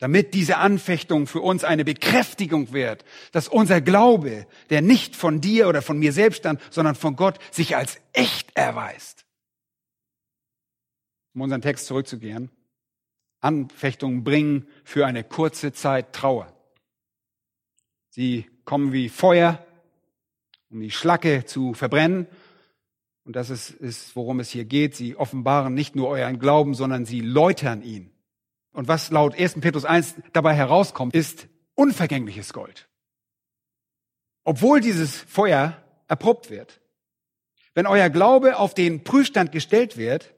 damit 0.00 0.34
diese 0.34 0.58
Anfechtung 0.58 1.28
für 1.28 1.40
uns 1.40 1.62
eine 1.62 1.84
Bekräftigung 1.84 2.72
wird, 2.72 3.04
dass 3.30 3.46
unser 3.46 3.80
Glaube, 3.80 4.48
der 4.70 4.82
nicht 4.82 5.14
von 5.14 5.40
dir 5.40 5.68
oder 5.68 5.82
von 5.82 6.00
mir 6.00 6.12
selbst 6.12 6.38
stand, 6.38 6.60
sondern 6.70 6.96
von 6.96 7.14
Gott, 7.14 7.38
sich 7.52 7.76
als 7.76 8.00
echt 8.12 8.56
erweist. 8.56 9.27
Um 11.34 11.42
unseren 11.42 11.62
Text 11.62 11.86
zurückzugehen. 11.86 12.50
Anfechtungen 13.40 14.24
bringen 14.24 14.66
für 14.84 15.06
eine 15.06 15.24
kurze 15.24 15.72
Zeit 15.72 16.12
Trauer. 16.12 16.52
Sie 18.10 18.46
kommen 18.64 18.92
wie 18.92 19.08
Feuer, 19.08 19.64
um 20.70 20.80
die 20.80 20.90
Schlacke 20.90 21.44
zu 21.44 21.74
verbrennen 21.74 22.26
und 23.28 23.36
das 23.36 23.50
ist, 23.50 23.72
ist, 23.72 24.16
worum 24.16 24.40
es 24.40 24.48
hier 24.48 24.64
geht. 24.64 24.96
Sie 24.96 25.14
offenbaren 25.14 25.74
nicht 25.74 25.94
nur 25.94 26.08
euren 26.08 26.38
Glauben, 26.38 26.72
sondern 26.72 27.04
sie 27.04 27.20
läutern 27.20 27.82
ihn. 27.82 28.10
Und 28.72 28.88
was 28.88 29.10
laut 29.10 29.38
1. 29.38 29.60
Petrus 29.60 29.84
1 29.84 30.14
dabei 30.32 30.54
herauskommt, 30.54 31.14
ist 31.14 31.46
unvergängliches 31.74 32.54
Gold. 32.54 32.88
Obwohl 34.44 34.80
dieses 34.80 35.14
Feuer 35.14 35.76
erprobt 36.06 36.48
wird. 36.48 36.80
Wenn 37.74 37.86
euer 37.86 38.08
Glaube 38.08 38.56
auf 38.56 38.72
den 38.72 39.04
Prüfstand 39.04 39.52
gestellt 39.52 39.98
wird, 39.98 40.34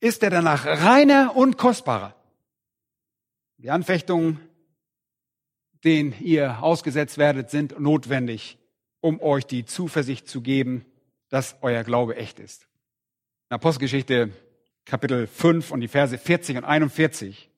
ist 0.00 0.22
er 0.22 0.30
danach 0.30 0.64
reiner 0.64 1.34
und 1.36 1.58
kostbarer. 1.58 2.14
Die 3.58 3.70
Anfechtungen, 3.70 4.40
denen 5.84 6.14
ihr 6.20 6.62
ausgesetzt 6.62 7.18
werdet, 7.18 7.50
sind 7.50 7.78
notwendig, 7.80 8.58
um 9.00 9.20
euch 9.20 9.46
die 9.46 9.64
Zuversicht 9.64 10.28
zu 10.28 10.40
geben, 10.40 10.84
dass 11.28 11.56
euer 11.60 11.84
Glaube 11.84 12.16
echt 12.16 12.38
ist. 12.38 12.68
In 13.50 13.54
Apostelgeschichte 13.54 14.32
Kapitel 14.84 15.26
5 15.26 15.70
und 15.70 15.80
die 15.80 15.88
Verse 15.88 16.16
40 16.16 16.58
und 16.58 16.64
41 16.64 17.50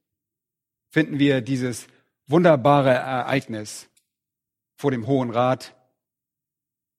finden 0.89 1.19
wir 1.19 1.41
dieses 1.41 1.87
wunderbare 2.27 2.91
Ereignis 2.91 3.89
vor 4.77 4.91
dem 4.91 5.07
Hohen 5.07 5.31
Rat. 5.31 5.77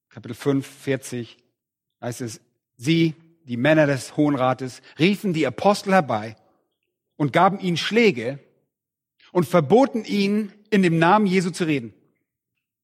Kapitel 0.10 0.36
5, 0.36 0.65
40 0.65 1.38
heißt 2.01 2.21
es, 2.21 2.41
sie, 2.77 3.15
die 3.45 3.58
Männer 3.58 3.88
des 3.88 4.17
Hohen 4.17 4.36
Rates, 4.36 4.82
riefen 4.99 5.34
die 5.34 5.47
Apostel 5.47 5.93
herbei 5.93 6.36
und 7.17 7.34
gaben 7.34 7.60
ihnen 7.60 7.77
Schläge 7.77 8.39
und 9.32 9.45
verboten 9.45 10.06
ihnen, 10.06 10.54
in 10.69 10.84
dem 10.84 10.99
Namen 10.99 11.25
Jesu 11.25 11.49
zu 11.49 11.65
reden. 11.65 11.93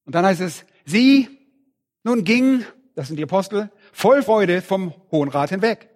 Und 0.06 0.16
dann 0.16 0.26
heißt 0.26 0.42
es, 0.42 0.66
sie 0.86 1.30
nun 2.04 2.24
gingen, 2.24 2.66
das 2.96 3.08
sind 3.08 3.18
die 3.18 3.24
Apostel, 3.24 3.72
voll 3.94 4.24
Freude 4.24 4.62
vom 4.62 4.94
Hohen 5.12 5.30
Rat 5.30 5.50
hinweg. 5.50 5.90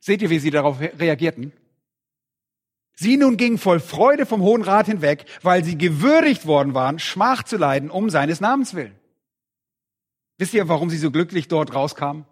Seht 0.00 0.22
ihr, 0.22 0.30
wie 0.30 0.38
sie 0.38 0.50
darauf 0.50 0.80
reagierten? 0.80 1.52
Sie 2.94 3.16
nun 3.16 3.36
gingen 3.36 3.58
voll 3.58 3.78
Freude 3.78 4.26
vom 4.26 4.42
Hohen 4.42 4.62
Rat 4.62 4.86
hinweg, 4.86 5.24
weil 5.42 5.64
sie 5.64 5.78
gewürdigt 5.78 6.46
worden 6.46 6.74
waren, 6.74 6.98
Schmach 6.98 7.44
zu 7.44 7.56
leiden 7.56 7.90
um 7.90 8.10
seines 8.10 8.40
Namens 8.40 8.74
willen. 8.74 8.96
Wisst 10.36 10.54
ihr, 10.54 10.68
warum 10.68 10.90
sie 10.90 10.98
so 10.98 11.10
glücklich 11.10 11.48
dort 11.48 11.74
rauskamen? 11.74 12.24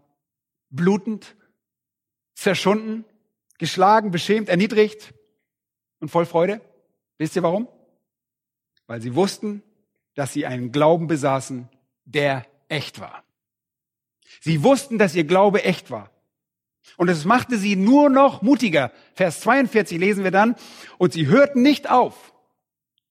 Blutend, 0.71 1.37
zerschunden, 2.37 3.05
geschlagen, 3.59 4.11
beschämt, 4.13 4.49
erniedrigt 4.49 5.15
und 5.99 6.11
voll 6.11 6.27
Freude? 6.27 6.61
Wisst 7.19 7.35
ihr 7.35 7.43
warum? 7.43 7.67
Weil 8.87 9.01
sie 9.01 9.15
wussten, 9.15 9.63
dass 10.15 10.33
sie 10.33 10.47
einen 10.47 10.71
Glauben 10.71 11.09
besaßen, 11.09 11.69
der 12.05 12.47
echt 12.69 13.01
war. 13.01 13.25
Sie 14.41 14.63
wussten, 14.63 14.99
dass 14.99 15.15
ihr 15.15 15.25
Glaube 15.25 15.65
echt 15.65 15.91
war. 15.91 16.11
Und 16.97 17.09
es 17.09 17.25
machte 17.25 17.59
sie 17.59 17.75
nur 17.75 18.09
noch 18.11 18.43
mutiger. 18.43 18.93
Vers 19.15 19.41
42 19.41 19.99
lesen 19.99 20.23
wir 20.23 20.31
dann. 20.31 20.55
Und 20.99 21.13
sie 21.13 21.27
hörten 21.27 21.63
nicht 21.63 21.91
auf, 21.91 22.33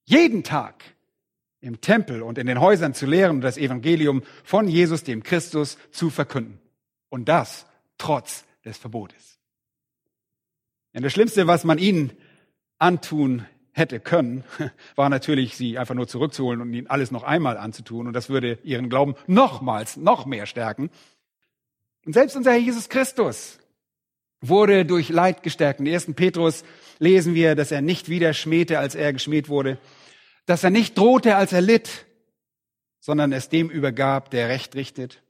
jeden 0.05 0.43
Tag 0.43 0.83
im 1.59 1.81
Tempel 1.81 2.21
und 2.21 2.37
in 2.37 2.47
den 2.47 2.61
Häusern 2.61 2.93
zu 2.93 3.05
lehren 3.05 3.37
und 3.37 3.41
das 3.41 3.57
Evangelium 3.57 4.21
von 4.43 4.67
Jesus, 4.67 5.03
dem 5.03 5.23
Christus, 5.23 5.77
zu 5.91 6.09
verkünden. 6.09 6.59
Und 7.09 7.27
das 7.27 7.65
trotz 7.97 8.45
des 8.65 8.77
Verbotes. 8.77 9.39
Ja, 10.93 11.01
das 11.01 11.13
Schlimmste, 11.13 11.47
was 11.47 11.63
man 11.63 11.77
ihnen 11.77 12.11
antun 12.79 13.45
hätte 13.71 13.99
können, 13.99 14.43
war 14.95 15.09
natürlich, 15.09 15.55
sie 15.55 15.77
einfach 15.77 15.95
nur 15.95 16.07
zurückzuholen 16.07 16.61
und 16.61 16.73
ihnen 16.73 16.87
alles 16.87 17.11
noch 17.11 17.23
einmal 17.23 17.57
anzutun. 17.57 18.07
Und 18.07 18.13
das 18.13 18.29
würde 18.29 18.59
ihren 18.63 18.89
Glauben 18.89 19.15
nochmals, 19.27 19.97
noch 19.97 20.25
mehr 20.25 20.45
stärken. 20.45 20.89
Und 22.05 22.13
selbst 22.13 22.35
unser 22.35 22.51
Herr 22.51 22.59
Jesus 22.59 22.89
Christus 22.89 23.59
wurde 24.41 24.85
durch 24.85 25.09
Leid 25.09 25.43
gestärkt. 25.43 25.79
In 25.79 25.87
1. 25.87 26.13
Petrus 26.15 26.63
lesen 26.99 27.33
wir, 27.33 27.55
dass 27.55 27.71
er 27.71 27.81
nicht 27.81 28.09
wieder 28.09 28.33
schmähte, 28.33 28.79
als 28.79 28.95
er 28.95 29.11
geschmäht 29.11 29.49
wurde, 29.49 29.77
dass 30.45 30.63
er 30.63 30.69
nicht 30.69 30.97
drohte, 30.97 31.35
als 31.35 31.51
er 31.51 31.61
litt, 31.61 32.05
sondern 32.99 33.31
es 33.33 33.49
dem 33.49 33.69
übergab, 33.69 34.29
der 34.29 34.49
Recht 34.49 34.75
richtet. 34.75 35.21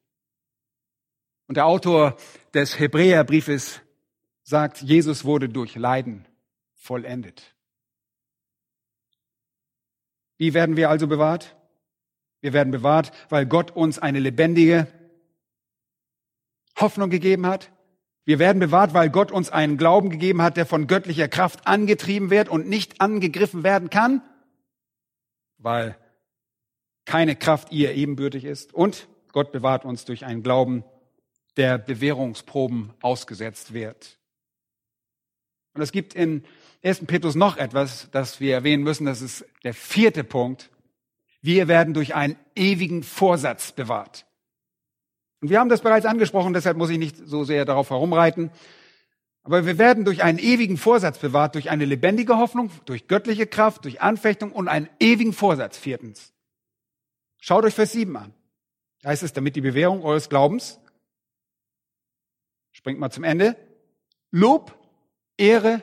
Und 1.47 1.57
der 1.57 1.65
Autor 1.65 2.17
des 2.53 2.79
Hebräerbriefes 2.79 3.81
sagt, 4.43 4.81
Jesus 4.81 5.25
wurde 5.25 5.49
durch 5.49 5.75
Leiden 5.75 6.25
vollendet. 6.75 7.55
Wie 10.37 10.53
werden 10.53 10.75
wir 10.75 10.89
also 10.89 11.07
bewahrt? 11.07 11.55
Wir 12.41 12.53
werden 12.53 12.71
bewahrt, 12.71 13.11
weil 13.29 13.45
Gott 13.45 13.71
uns 13.71 13.99
eine 13.99 14.19
lebendige 14.19 14.87
Hoffnung 16.77 17.09
gegeben 17.09 17.47
hat. 17.47 17.71
Wir 18.25 18.39
werden 18.39 18.59
bewahrt, 18.59 18.93
weil 18.93 19.09
Gott 19.09 19.31
uns 19.31 19.49
einen 19.49 19.77
Glauben 19.77 20.09
gegeben 20.09 20.41
hat, 20.41 20.57
der 20.57 20.65
von 20.65 20.87
göttlicher 20.87 21.27
Kraft 21.27 21.67
angetrieben 21.67 22.29
wird 22.29 22.49
und 22.49 22.67
nicht 22.67 23.01
angegriffen 23.01 23.63
werden 23.63 23.89
kann, 23.89 24.21
weil 25.57 25.95
keine 27.05 27.35
Kraft 27.35 27.71
ihr 27.71 27.93
ebenbürtig 27.93 28.45
ist. 28.45 28.73
Und 28.73 29.07
Gott 29.31 29.51
bewahrt 29.51 29.85
uns 29.85 30.05
durch 30.05 30.25
einen 30.25 30.43
Glauben, 30.43 30.83
der 31.57 31.77
Bewährungsproben 31.77 32.93
ausgesetzt 33.01 33.73
wird. 33.73 34.17
Und 35.73 35.81
es 35.81 35.91
gibt 35.91 36.13
in 36.13 36.43
1. 36.83 37.05
Petrus 37.05 37.35
noch 37.35 37.57
etwas, 37.57 38.09
das 38.11 38.39
wir 38.39 38.53
erwähnen 38.53 38.83
müssen. 38.83 39.05
Das 39.05 39.21
ist 39.21 39.45
der 39.63 39.73
vierte 39.73 40.23
Punkt. 40.23 40.69
Wir 41.41 41.67
werden 41.67 41.93
durch 41.93 42.15
einen 42.15 42.37
ewigen 42.55 43.03
Vorsatz 43.03 43.71
bewahrt. 43.71 44.25
Und 45.41 45.49
wir 45.49 45.59
haben 45.59 45.69
das 45.69 45.81
bereits 45.81 46.05
angesprochen, 46.05 46.53
deshalb 46.53 46.77
muss 46.77 46.89
ich 46.89 46.97
nicht 46.97 47.17
so 47.17 47.43
sehr 47.43 47.65
darauf 47.65 47.89
herumreiten. 47.89 48.51
Aber 49.43 49.65
wir 49.65 49.77
werden 49.77 50.05
durch 50.05 50.23
einen 50.23 50.39
ewigen 50.39 50.77
Vorsatz 50.77 51.19
bewahrt, 51.19 51.53
durch 51.53 51.69
eine 51.69 51.85
lebendige 51.85 52.37
Hoffnung, 52.37 52.71
durch 52.85 53.07
göttliche 53.07 53.45
Kraft, 53.45 53.85
durch 53.85 54.01
Anfechtung 54.01 54.51
und 54.51 54.67
einen 54.67 54.89
ewigen 54.99 55.33
Vorsatz. 55.33 55.77
Viertens. 55.77 56.33
Schaut 57.39 57.63
euch 57.63 57.75
Vers 57.75 57.91
7 57.91 58.15
an. 58.17 58.33
Da 59.03 59.09
heißt 59.09 59.21
es, 59.21 59.33
damit 59.33 59.55
die 59.55 59.61
Bewährung 59.61 60.03
eures 60.03 60.29
Glaubens, 60.29 60.79
springt 62.85 62.99
mal 62.99 63.09
zum 63.09 63.23
Ende, 63.23 63.57
Lob, 64.29 64.77
Ehre 65.37 65.81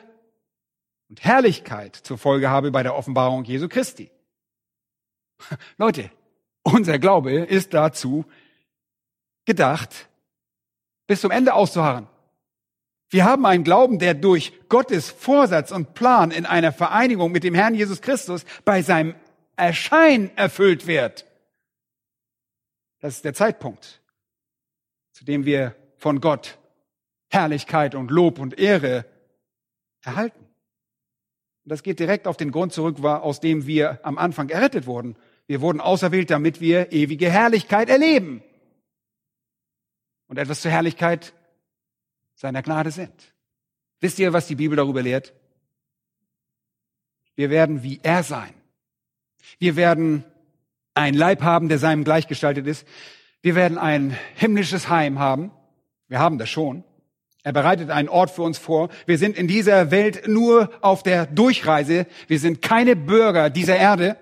und 1.09 1.21
Herrlichkeit 1.21 1.97
zur 1.97 2.17
Folge 2.17 2.49
habe 2.49 2.71
bei 2.71 2.81
der 2.81 2.95
Offenbarung 2.95 3.43
Jesu 3.43 3.67
Christi. 3.67 4.09
Leute, 5.77 6.09
unser 6.63 6.99
Glaube 6.99 7.33
ist 7.33 7.73
dazu 7.73 8.23
gedacht, 9.43 10.07
bis 11.05 11.19
zum 11.19 11.31
Ende 11.31 11.55
auszuharren. 11.55 12.07
Wir 13.09 13.25
haben 13.25 13.45
einen 13.45 13.65
Glauben, 13.65 13.99
der 13.99 14.13
durch 14.13 14.53
Gottes 14.69 15.11
Vorsatz 15.11 15.73
und 15.73 15.95
Plan 15.95 16.31
in 16.31 16.45
einer 16.45 16.71
Vereinigung 16.71 17.33
mit 17.33 17.43
dem 17.43 17.53
Herrn 17.53 17.75
Jesus 17.75 18.01
Christus 18.01 18.45
bei 18.63 18.81
seinem 18.81 19.13
Erscheinen 19.57 20.31
erfüllt 20.37 20.87
wird. 20.87 21.25
Das 23.01 23.15
ist 23.17 23.25
der 23.25 23.33
Zeitpunkt, 23.33 24.01
zu 25.11 25.25
dem 25.25 25.43
wir 25.43 25.75
von 25.97 26.21
Gott 26.21 26.59
Herrlichkeit 27.33 27.95
und 27.95 28.11
Lob 28.11 28.39
und 28.39 28.59
Ehre 28.59 29.05
erhalten. 30.01 30.39
Und 31.63 31.69
das 31.71 31.81
geht 31.81 31.99
direkt 31.99 32.27
auf 32.27 32.37
den 32.37 32.51
Grund 32.51 32.73
zurück, 32.73 33.03
aus 33.03 33.39
dem 33.39 33.65
wir 33.65 33.99
am 34.05 34.17
Anfang 34.17 34.49
errettet 34.49 34.85
wurden. 34.85 35.15
Wir 35.47 35.61
wurden 35.61 35.81
auserwählt, 35.81 36.29
damit 36.29 36.61
wir 36.61 36.91
ewige 36.91 37.29
Herrlichkeit 37.29 37.89
erleben 37.89 38.43
und 40.27 40.37
etwas 40.37 40.61
zur 40.61 40.71
Herrlichkeit 40.71 41.33
seiner 42.35 42.61
Gnade 42.61 42.91
sind. 42.91 43.33
Wisst 43.99 44.19
ihr, 44.19 44.33
was 44.33 44.47
die 44.47 44.55
Bibel 44.55 44.75
darüber 44.75 45.01
lehrt? 45.01 45.33
Wir 47.35 47.49
werden 47.49 47.81
wie 47.81 47.99
er 48.03 48.23
sein. 48.23 48.53
Wir 49.57 49.75
werden 49.75 50.23
ein 50.93 51.13
Leib 51.13 51.41
haben, 51.41 51.69
der 51.69 51.79
seinem 51.79 52.03
gleichgestaltet 52.03 52.67
ist. 52.67 52.87
Wir 53.41 53.55
werden 53.55 53.77
ein 53.77 54.17
himmlisches 54.35 54.89
Heim 54.89 55.19
haben. 55.19 55.51
Wir 56.07 56.19
haben 56.19 56.37
das 56.37 56.49
schon. 56.49 56.83
Er 57.43 57.53
bereitet 57.53 57.89
einen 57.89 58.09
Ort 58.09 58.31
für 58.31 58.41
uns 58.41 58.57
vor. 58.57 58.89
Wir 59.05 59.17
sind 59.17 59.37
in 59.37 59.47
dieser 59.47 59.91
Welt 59.91 60.27
nur 60.27 60.71
auf 60.81 61.03
der 61.03 61.25
Durchreise. 61.25 62.07
Wir 62.27 62.39
sind 62.39 62.61
keine 62.61 62.95
Bürger 62.95 63.49
dieser 63.49 63.75
Erde. 63.75 64.17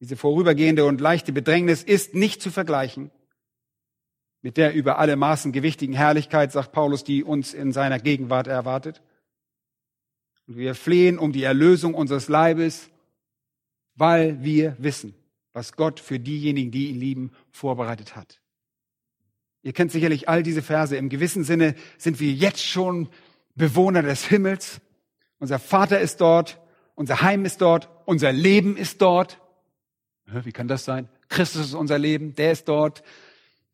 Diese 0.00 0.16
vorübergehende 0.16 0.84
und 0.84 1.00
leichte 1.00 1.32
Bedrängnis 1.32 1.82
ist 1.82 2.14
nicht 2.14 2.40
zu 2.40 2.50
vergleichen 2.50 3.10
mit 4.42 4.56
der 4.56 4.74
über 4.74 4.98
alle 4.98 5.16
Maßen 5.16 5.52
gewichtigen 5.52 5.94
Herrlichkeit, 5.94 6.52
sagt 6.52 6.72
Paulus, 6.72 7.04
die 7.04 7.22
uns 7.24 7.54
in 7.54 7.72
seiner 7.72 8.00
Gegenwart 8.00 8.48
erwartet. 8.48 9.00
Und 10.48 10.56
wir 10.56 10.74
flehen 10.74 11.18
um 11.18 11.32
die 11.32 11.44
Erlösung 11.44 11.94
unseres 11.94 12.28
Leibes, 12.28 12.90
weil 13.94 14.42
wir 14.42 14.76
wissen, 14.78 15.14
was 15.52 15.74
Gott 15.74 16.00
für 16.00 16.18
diejenigen, 16.18 16.72
die 16.72 16.88
ihn 16.88 16.98
lieben, 16.98 17.32
vorbereitet 17.52 18.16
hat. 18.16 18.41
Ihr 19.62 19.72
kennt 19.72 19.92
sicherlich 19.92 20.28
all 20.28 20.42
diese 20.42 20.62
Verse. 20.62 20.96
Im 20.96 21.08
gewissen 21.08 21.44
Sinne 21.44 21.74
sind 21.96 22.18
wir 22.20 22.32
jetzt 22.32 22.64
schon 22.64 23.08
Bewohner 23.54 24.02
des 24.02 24.24
Himmels. 24.24 24.80
Unser 25.38 25.58
Vater 25.58 26.00
ist 26.00 26.20
dort, 26.20 26.60
unser 26.94 27.22
Heim 27.22 27.44
ist 27.44 27.60
dort, 27.60 27.88
unser 28.04 28.32
Leben 28.32 28.76
ist 28.76 29.00
dort. 29.02 29.40
Wie 30.26 30.52
kann 30.52 30.68
das 30.68 30.84
sein? 30.84 31.08
Christus 31.28 31.66
ist 31.66 31.74
unser 31.74 31.98
Leben, 31.98 32.34
der 32.34 32.52
ist 32.52 32.68
dort. 32.68 33.02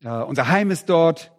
Unser 0.01 0.47
Heim 0.47 0.71
ist 0.71 0.89
dort. 0.89 1.31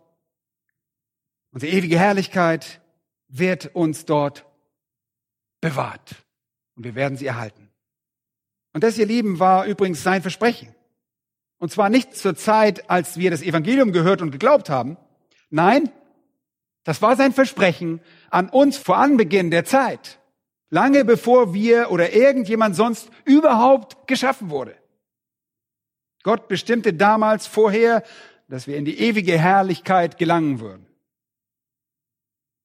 Unsere 1.52 1.72
ewige 1.72 1.98
Herrlichkeit 1.98 2.80
wird 3.28 3.74
uns 3.74 4.04
dort 4.04 4.46
bewahrt. 5.60 6.16
Und 6.76 6.84
wir 6.84 6.94
werden 6.94 7.16
sie 7.16 7.26
erhalten. 7.26 7.70
Und 8.72 8.84
das, 8.84 8.98
ihr 8.98 9.06
Lieben, 9.06 9.38
war 9.38 9.66
übrigens 9.66 10.02
sein 10.02 10.22
Versprechen. 10.22 10.74
Und 11.60 11.70
zwar 11.70 11.90
nicht 11.90 12.16
zur 12.16 12.34
Zeit, 12.34 12.88
als 12.88 13.18
wir 13.18 13.30
das 13.30 13.42
Evangelium 13.42 13.92
gehört 13.92 14.22
und 14.22 14.30
geglaubt 14.30 14.70
haben. 14.70 14.96
Nein, 15.50 15.92
das 16.84 17.02
war 17.02 17.16
sein 17.16 17.32
Versprechen 17.32 18.00
an 18.30 18.48
uns 18.48 18.78
vor 18.78 18.96
Anbeginn 18.96 19.50
der 19.50 19.66
Zeit. 19.66 20.18
Lange 20.70 21.04
bevor 21.04 21.52
wir 21.52 21.90
oder 21.90 22.14
irgendjemand 22.14 22.76
sonst 22.76 23.10
überhaupt 23.26 24.08
geschaffen 24.08 24.48
wurde. 24.48 24.74
Gott 26.22 26.48
bestimmte 26.48 26.94
damals 26.94 27.46
vorher, 27.46 28.04
dass 28.48 28.66
wir 28.66 28.76
in 28.76 28.86
die 28.86 28.98
ewige 28.98 29.38
Herrlichkeit 29.38 30.16
gelangen 30.16 30.60
würden. 30.60 30.86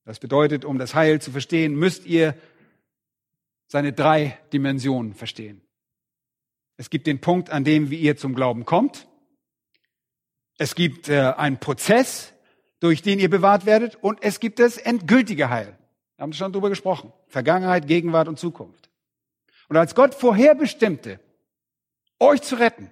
Das 0.06 0.20
bedeutet, 0.20 0.64
um 0.64 0.78
das 0.78 0.96
Heil 0.96 1.20
zu 1.20 1.32
verstehen, 1.32 1.76
müsst 1.76 2.06
ihr 2.06 2.34
seine 3.68 3.92
drei 3.92 4.38
Dimensionen 4.54 5.14
verstehen. 5.14 5.65
Es 6.78 6.90
gibt 6.90 7.08
den 7.08 7.22
Punkt, 7.22 7.50
an 7.50 7.64
dem 7.64 7.90
wie 7.90 7.98
ihr 7.98 8.18
zum 8.18 8.36
Glauben 8.36 8.66
kommt. 8.66 9.08
Es 10.58 10.76
gibt 10.76 11.10
äh, 11.10 11.34
einen 11.38 11.60
Prozess, 11.60 12.34
durch 12.80 13.02
den 13.02 13.20
ihr 13.20 13.30
bewahrt 13.30 13.66
werdet. 13.66 13.96
Und 13.96 14.22
es 14.22 14.40
gibt 14.40 14.60
das 14.60 14.78
endgültige 14.78 15.50
Heil. 15.50 15.78
Wir 16.18 16.24
haben 16.24 16.34
schon 16.34 16.52
darüber 16.52 16.70
gesprochen. 16.70 17.12
Vergangenheit, 17.28 17.88
Gegenwart 17.88 18.28
und 18.28 18.40
Zukunft. 18.40 18.90
Und 19.68 19.78
als 19.78 19.96
Gott 19.96 20.14
vorherbestimmte, 20.14 21.20
euch 22.20 22.42
zu 22.42 22.56
retten, 22.56 22.92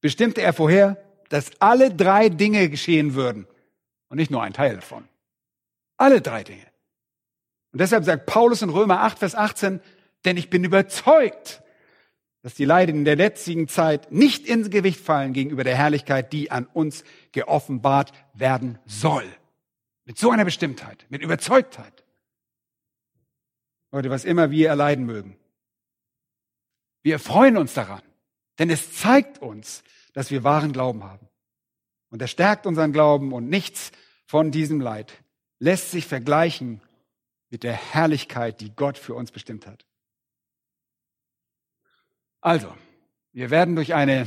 bestimmte 0.00 0.42
er 0.42 0.52
vorher, 0.52 1.02
dass 1.28 1.50
alle 1.60 1.94
drei 1.94 2.28
Dinge 2.28 2.68
geschehen 2.68 3.14
würden 3.14 3.46
und 4.08 4.18
nicht 4.18 4.30
nur 4.30 4.42
ein 4.42 4.52
Teil 4.52 4.76
davon. 4.76 5.08
Alle 5.96 6.20
drei 6.20 6.44
Dinge. 6.44 6.66
Und 7.72 7.80
deshalb 7.80 8.04
sagt 8.04 8.26
Paulus 8.26 8.62
in 8.62 8.70
Römer 8.70 9.00
8, 9.00 9.18
Vers 9.18 9.34
18, 9.34 9.80
denn 10.24 10.36
ich 10.36 10.50
bin 10.50 10.64
überzeugt, 10.64 11.63
dass 12.44 12.52
die 12.52 12.66
Leiden 12.66 12.96
in 12.96 13.04
der 13.06 13.16
letzten 13.16 13.68
Zeit 13.68 14.12
nicht 14.12 14.46
ins 14.46 14.68
Gewicht 14.68 15.00
fallen 15.00 15.32
gegenüber 15.32 15.64
der 15.64 15.76
Herrlichkeit, 15.76 16.30
die 16.34 16.50
an 16.50 16.66
uns 16.66 17.02
geoffenbart 17.32 18.12
werden 18.34 18.78
soll. 18.84 19.24
Mit 20.04 20.18
so 20.18 20.30
einer 20.30 20.44
Bestimmtheit, 20.44 21.06
mit 21.08 21.22
Überzeugtheit. 21.22 22.04
Leute, 23.92 24.10
was 24.10 24.26
immer 24.26 24.50
wir 24.50 24.68
erleiden 24.68 25.06
mögen. 25.06 25.38
Wir 27.02 27.18
freuen 27.18 27.56
uns 27.56 27.72
daran, 27.72 28.02
denn 28.58 28.68
es 28.68 28.94
zeigt 28.94 29.40
uns, 29.40 29.82
dass 30.12 30.30
wir 30.30 30.44
wahren 30.44 30.74
Glauben 30.74 31.02
haben. 31.02 31.26
Und 32.10 32.20
er 32.20 32.28
stärkt 32.28 32.66
unseren 32.66 32.92
Glauben 32.92 33.32
und 33.32 33.48
nichts 33.48 33.90
von 34.26 34.50
diesem 34.50 34.82
Leid 34.82 35.14
lässt 35.60 35.92
sich 35.92 36.04
vergleichen 36.04 36.82
mit 37.48 37.62
der 37.62 37.72
Herrlichkeit, 37.72 38.60
die 38.60 38.76
Gott 38.76 38.98
für 38.98 39.14
uns 39.14 39.30
bestimmt 39.30 39.66
hat. 39.66 39.86
Also, 42.44 42.76
wir 43.32 43.48
werden 43.48 43.74
durch 43.74 43.94
eine 43.94 44.26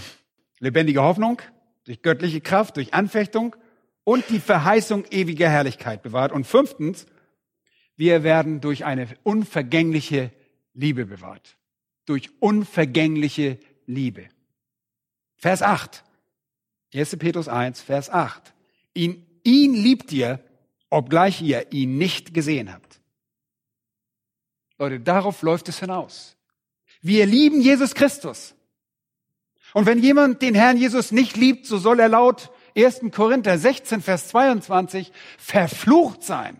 lebendige 0.57 1.03
Hoffnung, 1.03 1.39
durch 1.83 2.01
göttliche 2.01 2.41
Kraft, 2.41 2.75
durch 2.77 2.95
Anfechtung 2.95 3.55
und 4.03 4.27
die 4.29 4.39
Verheißung 4.39 5.05
ewiger 5.11 5.47
Herrlichkeit 5.47 6.01
bewahrt. 6.01 6.31
Und 6.31 6.47
fünftens, 6.47 7.05
wir 7.95 8.23
werden 8.23 8.59
durch 8.59 8.85
eine 8.85 9.07
unvergängliche 9.21 10.31
Liebe 10.73 11.05
bewahrt. 11.05 11.57
Durch 12.07 12.31
unvergängliche 12.39 13.59
Liebe. 13.85 14.29
Vers 15.35 15.61
8. 15.61 16.03
1. 16.95 17.17
Petrus 17.17 17.47
1, 17.47 17.81
Vers 17.81 18.09
8. 18.09 18.51
Ihn, 18.95 19.27
ihn 19.43 19.75
liebt 19.75 20.11
ihr, 20.11 20.43
obgleich 20.89 21.39
ihr 21.43 21.71
ihn 21.71 21.99
nicht 21.99 22.33
gesehen 22.33 22.73
habt. 22.73 22.99
Leute, 24.79 24.99
darauf 24.99 25.43
läuft 25.43 25.69
es 25.69 25.79
hinaus. 25.79 26.36
Wir 27.01 27.25
lieben 27.25 27.61
Jesus 27.61 27.93
Christus. 27.95 28.55
Und 29.73 29.85
wenn 29.85 29.99
jemand 29.99 30.41
den 30.41 30.55
Herrn 30.55 30.77
Jesus 30.77 31.11
nicht 31.11 31.37
liebt, 31.37 31.65
so 31.65 31.77
soll 31.77 31.99
er 31.99 32.09
laut 32.09 32.51
1. 32.75 33.01
Korinther 33.11 33.57
16, 33.57 34.01
Vers 34.01 34.29
22 34.29 35.11
verflucht 35.37 36.23
sein. 36.23 36.59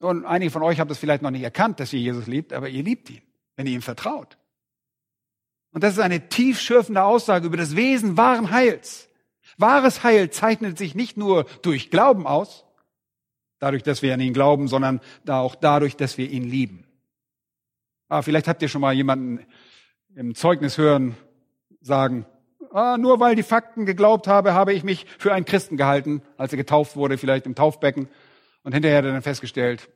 Und 0.00 0.24
einige 0.24 0.50
von 0.50 0.62
euch 0.62 0.80
haben 0.80 0.88
das 0.88 0.98
vielleicht 0.98 1.22
noch 1.22 1.30
nicht 1.30 1.44
erkannt, 1.44 1.78
dass 1.78 1.92
ihr 1.92 2.00
Jesus 2.00 2.26
liebt, 2.26 2.52
aber 2.52 2.68
ihr 2.68 2.82
liebt 2.82 3.08
ihn, 3.10 3.22
wenn 3.56 3.66
ihr 3.66 3.74
ihm 3.74 3.82
vertraut. 3.82 4.36
Und 5.72 5.84
das 5.84 5.94
ist 5.94 6.00
eine 6.00 6.28
tiefschürfende 6.28 7.02
Aussage 7.02 7.46
über 7.46 7.56
das 7.56 7.76
Wesen 7.76 8.16
wahren 8.16 8.50
Heils. 8.50 9.08
Wahres 9.56 10.02
Heil 10.02 10.30
zeichnet 10.30 10.76
sich 10.76 10.94
nicht 10.94 11.16
nur 11.16 11.44
durch 11.62 11.90
Glauben 11.90 12.26
aus, 12.26 12.64
dadurch, 13.58 13.82
dass 13.82 14.02
wir 14.02 14.12
an 14.12 14.20
ihn 14.20 14.34
glauben, 14.34 14.66
sondern 14.68 15.00
auch 15.28 15.54
dadurch, 15.54 15.96
dass 15.96 16.18
wir 16.18 16.28
ihn 16.28 16.44
lieben. 16.44 16.84
Ah, 18.12 18.20
vielleicht 18.20 18.46
habt 18.46 18.60
ihr 18.60 18.68
schon 18.68 18.82
mal 18.82 18.92
jemanden 18.92 19.46
im 20.14 20.34
Zeugnis 20.34 20.76
hören 20.76 21.16
sagen, 21.80 22.26
ah, 22.70 22.98
nur 22.98 23.20
weil 23.20 23.36
die 23.36 23.42
Fakten 23.42 23.86
geglaubt 23.86 24.26
habe, 24.26 24.52
habe 24.52 24.74
ich 24.74 24.84
mich 24.84 25.06
für 25.18 25.32
einen 25.32 25.46
Christen 25.46 25.78
gehalten, 25.78 26.20
als 26.36 26.52
er 26.52 26.58
getauft 26.58 26.94
wurde, 26.94 27.16
vielleicht 27.16 27.46
im 27.46 27.54
Taufbecken. 27.54 28.10
Und 28.64 28.74
hinterher 28.74 28.98
hat 28.98 29.06
er 29.06 29.12
dann 29.12 29.22
festgestellt, 29.22 29.88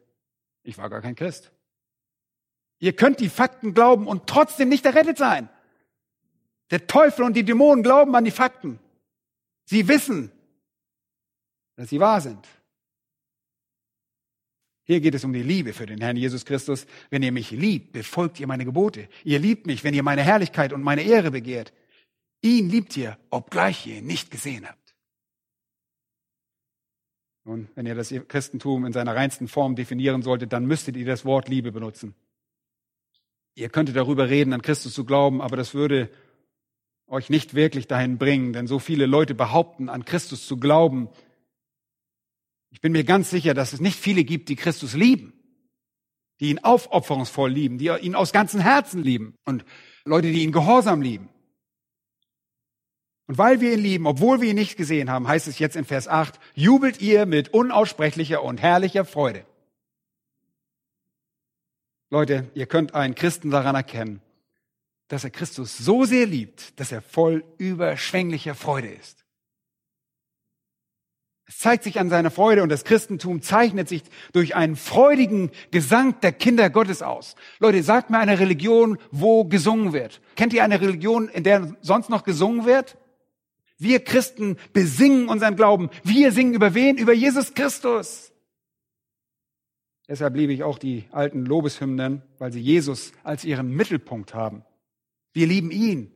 ich 0.63 0.79
war 0.79 0.89
gar 0.89 1.03
kein 1.03 1.15
Christ. 1.15 1.53
Ihr 2.79 2.95
könnt 2.95 3.21
die 3.21 3.29
Fakten 3.29 3.75
glauben 3.75 4.07
und 4.07 4.27
trotzdem 4.27 4.71
nicht 4.71 4.87
errettet 4.87 5.19
sein. 5.19 5.51
Der 6.71 6.87
Teufel 6.87 7.23
und 7.23 7.35
die 7.37 7.45
Dämonen 7.45 7.83
glauben 7.83 8.17
an 8.17 8.25
die 8.25 8.31
Fakten. 8.31 8.79
Sie 9.67 9.89
wissen, 9.89 10.33
dass 11.77 11.91
sie 11.91 12.01
wahr 12.01 12.23
sind. 12.23 12.49
Hier 14.87 15.01
geht 15.01 15.17
es 15.17 15.25
um 15.25 15.33
die 15.33 15.43
Liebe 15.43 15.73
für 15.73 15.85
den 15.85 16.01
Herrn 16.01 16.17
Jesus 16.17 16.45
Christus. 16.45 16.87
Wenn 17.11 17.23
ihr 17.25 17.33
mich 17.33 17.51
liebt, 17.51 17.93
befolgt 17.93 18.39
ihr 18.39 18.47
meine 18.47 18.65
Gebote. 18.65 19.09
Ihr 19.25 19.41
liebt 19.41 19.67
mich, 19.67 19.83
wenn 19.83 19.95
ihr 19.95 20.05
meine 20.05 20.23
Herrlichkeit 20.23 20.73
und 20.73 20.83
meine 20.83 21.03
Ehre 21.03 21.33
begehrt. 21.33 21.73
Ihn 22.41 22.71
liebt 22.71 22.97
ihr, 22.97 23.19
obgleich 23.31 23.85
ihr 23.87 23.99
ihn 23.99 24.07
nicht 24.07 24.31
gesehen 24.31 24.67
habt. 24.69 24.95
Und 27.45 27.69
wenn 27.75 27.87
ihr 27.87 27.97
das 27.97 28.15
Christentum 28.29 28.87
in 28.87 28.93
seiner 28.93 29.17
reinsten 29.17 29.49
Form 29.49 29.75
definieren 29.75 30.23
solltet, 30.23 30.53
dann 30.53 30.67
müsstet 30.67 30.97
ihr 30.97 31.07
das 31.07 31.25
Wort 31.25 31.49
Liebe 31.49 31.73
benutzen. 31.73 32.15
Ihr 33.57 33.69
könntet 33.69 33.97
darüber 33.97 34.29
reden, 34.29 34.53
an 34.53 34.63
Christus 34.63 34.95
zu 34.95 35.05
glauben, 35.05 35.41
aber 35.41 35.57
das 35.57 35.75
würde 35.75 36.11
euch 37.09 37.31
nicht 37.31 37.55
wirklich 37.55 37.87
dahin 37.89 38.19
bringen, 38.19 38.53
denn 38.53 38.67
so 38.67 38.79
viele 38.79 39.07
Leute 39.07 39.35
behaupten, 39.35 39.89
an 39.89 40.05
Christus 40.05 40.47
zu 40.47 40.59
glauben. 40.59 41.09
Ich 42.77 42.83
bin 42.83 42.93
mir 42.93 43.05
ganz 43.05 43.31
sicher, 43.31 43.55
dass 43.55 43.73
es 43.73 43.81
nicht 43.81 43.99
viele 43.99 44.23
gibt, 44.23 44.51
die 44.51 44.55
Christus 44.55 44.93
lieben, 44.93 45.33
die 46.41 46.51
ihn 46.51 46.59
aufopferungsvoll 46.59 47.51
lieben, 47.51 47.79
die 47.79 47.87
ihn 47.87 48.15
aus 48.15 48.35
ganzem 48.35 48.61
Herzen 48.61 49.03
lieben 49.03 49.35
und 49.47 49.65
Leute, 50.05 50.31
die 50.31 50.43
ihn 50.43 50.53
gehorsam 50.53 51.01
lieben. 51.01 51.31
Und 53.29 53.39
weil 53.39 53.63
wir 53.63 53.73
ihn 53.73 53.81
lieben, 53.81 54.07
obwohl 54.07 54.43
wir 54.43 54.51
ihn 54.51 54.57
nicht 54.57 54.77
gesehen 54.77 55.11
haben, 55.11 55.27
heißt 55.27 55.49
es 55.49 55.59
jetzt 55.59 55.75
in 55.75 55.87
Vers 55.87 56.07
8, 56.07 56.39
jubelt 56.55 57.01
ihr 57.01 57.25
mit 57.25 57.49
unaussprechlicher 57.49 58.43
und 58.43 58.61
herrlicher 58.61 59.07
Freude. 59.07 59.47
Leute, 62.11 62.51
ihr 62.53 62.67
könnt 62.67 62.95
einen 62.95 63.15
Christen 63.15 63.51
daran 63.51 63.75
erkennen, 63.75 64.21
dass 65.09 65.25
er 65.25 65.31
Christus 65.31 65.79
so 65.79 66.05
sehr 66.05 66.27
liebt, 66.27 66.79
dass 66.79 66.93
er 66.93 67.01
voll 67.01 67.43
überschwänglicher 67.57 68.55
Freude 68.55 68.89
ist. 68.89 69.26
Es 71.49 71.59
zeigt 71.59 71.85
sich 71.85 72.01
an 72.01 72.11
seiner 72.11 72.33
Freude 72.33 72.65
und 72.65 72.71
das 72.71 72.85
Christentum 72.85 73.41
zeichnet 73.41 73.89
sich 73.89 74.03
durch 74.33 74.57
einen 74.57 74.75
freudigen 74.75 75.53
Gesang 75.71 76.21
der 76.21 76.33
Kinder 76.33 76.71
Gottes 76.71 77.03
aus. 77.03 77.37
Leute, 77.61 77.85
sagt 77.85 78.11
mir 78.11 78.19
eine 78.19 78.41
Religion, 78.41 78.99
wo 79.13 79.45
gesungen 79.45 79.93
wird. 79.93 80.21
Kennt 80.35 80.53
ihr 80.53 80.65
eine 80.65 80.81
Religion, 80.81 81.29
in 81.29 81.45
der 81.45 81.77
sonst 81.83 82.11
noch 82.11 82.25
gesungen 82.25 82.67
wird? 82.67 82.99
Wir 83.79 84.03
Christen 84.03 84.57
besingen 84.73 85.29
unseren 85.29 85.55
Glauben. 85.55 85.91
Wir 86.03 86.33
singen 86.33 86.55
über 86.55 86.75
wen? 86.75 86.97
Über 86.97 87.13
Jesus 87.13 87.55
Christus. 87.55 88.33
Deshalb 90.09 90.35
liebe 90.35 90.53
ich 90.53 90.65
auch 90.65 90.79
die 90.79 91.05
alten 91.13 91.45
Lobeshymnen, 91.45 92.23
weil 92.39 92.53
sie 92.53 92.61
Jesus 92.61 93.13
als 93.23 93.45
ihren 93.45 93.71
Mittelpunkt 93.71 94.35
haben. 94.35 94.65
Wir 95.33 95.47
lieben 95.47 95.71
ihn. 95.71 96.13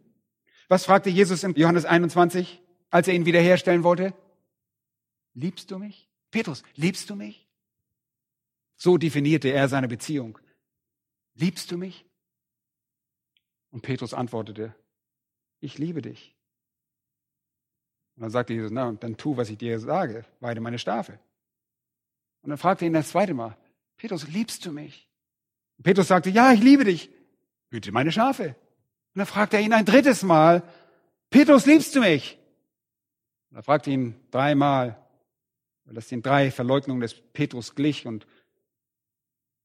Was 0.68 0.84
fragte 0.84 1.10
Jesus 1.10 1.44
in 1.44 1.54
Johannes 1.54 1.84
21, 1.84 2.62
als 2.90 3.06
er 3.06 3.14
ihn 3.14 3.26
wiederherstellen 3.26 3.84
wollte? 3.84 4.14
Liebst 5.34 5.70
du 5.70 5.78
mich? 5.78 6.08
Petrus, 6.30 6.62
liebst 6.74 7.10
du 7.10 7.16
mich? 7.16 7.48
So 8.76 8.96
definierte 8.96 9.48
er 9.48 9.68
seine 9.68 9.88
Beziehung. 9.88 10.38
Liebst 11.34 11.70
du 11.70 11.76
mich? 11.76 12.06
Und 13.70 13.82
Petrus 13.82 14.14
antwortete, 14.14 14.74
ich 15.60 15.78
liebe 15.78 16.02
dich. 16.02 16.34
Und 18.16 18.22
dann 18.22 18.30
sagte 18.30 18.52
Jesus, 18.52 18.70
na, 18.70 18.92
dann 18.92 19.16
tu, 19.16 19.36
was 19.36 19.50
ich 19.50 19.58
dir 19.58 19.78
sage, 19.78 20.24
weide 20.40 20.60
meine 20.60 20.78
Stafe. 20.78 21.18
Und 22.42 22.50
dann 22.50 22.58
fragte 22.58 22.84
er 22.84 22.88
ihn 22.88 22.94
das 22.94 23.10
zweite 23.10 23.34
Mal, 23.34 23.56
Petrus, 23.96 24.28
liebst 24.28 24.64
du 24.66 24.72
mich? 24.72 25.08
Und 25.76 25.84
Petrus 25.84 26.08
sagte, 26.08 26.30
ja, 26.30 26.52
ich 26.52 26.62
liebe 26.62 26.84
dich, 26.84 27.10
hüte 27.70 27.92
meine 27.92 28.12
Schafe. 28.12 28.48
Und 28.48 29.18
dann 29.18 29.26
fragte 29.26 29.56
er 29.56 29.62
ihn 29.62 29.72
ein 29.72 29.84
drittes 29.84 30.22
Mal, 30.22 30.62
Petrus, 31.30 31.66
liebst 31.66 31.94
du 31.94 32.00
mich? 32.00 32.38
Und 33.50 33.56
er 33.56 33.62
fragte 33.62 33.90
ihn 33.90 34.14
dreimal, 34.30 34.99
weil 35.90 35.96
das 35.96 36.06
den 36.06 36.22
drei 36.22 36.52
Verleugnungen 36.52 37.00
des 37.00 37.14
Petrus 37.14 37.74
glich 37.74 38.06
und 38.06 38.24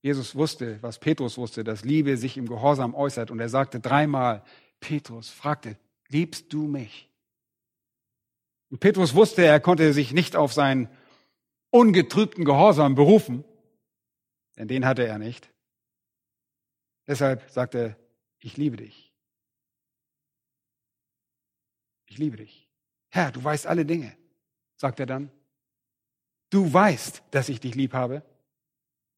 Jesus 0.02 0.34
wusste, 0.34 0.82
was 0.82 0.98
Petrus 0.98 1.38
wusste, 1.38 1.62
dass 1.62 1.84
Liebe 1.84 2.16
sich 2.16 2.36
im 2.36 2.48
Gehorsam 2.48 2.96
äußert. 2.96 3.30
Und 3.30 3.38
er 3.38 3.48
sagte 3.48 3.78
dreimal, 3.78 4.42
Petrus 4.80 5.30
fragte, 5.30 5.78
liebst 6.08 6.52
du 6.52 6.66
mich? 6.66 7.08
Und 8.70 8.80
Petrus 8.80 9.14
wusste, 9.14 9.44
er 9.44 9.60
konnte 9.60 9.92
sich 9.92 10.12
nicht 10.12 10.34
auf 10.34 10.52
seinen 10.52 10.88
ungetrübten 11.70 12.44
Gehorsam 12.44 12.96
berufen, 12.96 13.44
denn 14.56 14.66
den 14.66 14.84
hatte 14.84 15.06
er 15.06 15.20
nicht. 15.20 15.48
Deshalb 17.06 17.48
sagte 17.52 17.78
er, 17.78 17.96
ich 18.40 18.56
liebe 18.56 18.78
dich. 18.78 19.12
Ich 22.06 22.18
liebe 22.18 22.36
dich. 22.36 22.68
Herr, 23.10 23.30
du 23.30 23.44
weißt 23.44 23.68
alle 23.68 23.86
Dinge, 23.86 24.16
sagt 24.74 24.98
er 24.98 25.06
dann. 25.06 25.30
Du 26.50 26.72
weißt, 26.72 27.22
dass 27.30 27.48
ich 27.48 27.60
dich 27.60 27.74
lieb 27.74 27.92
habe. 27.92 28.22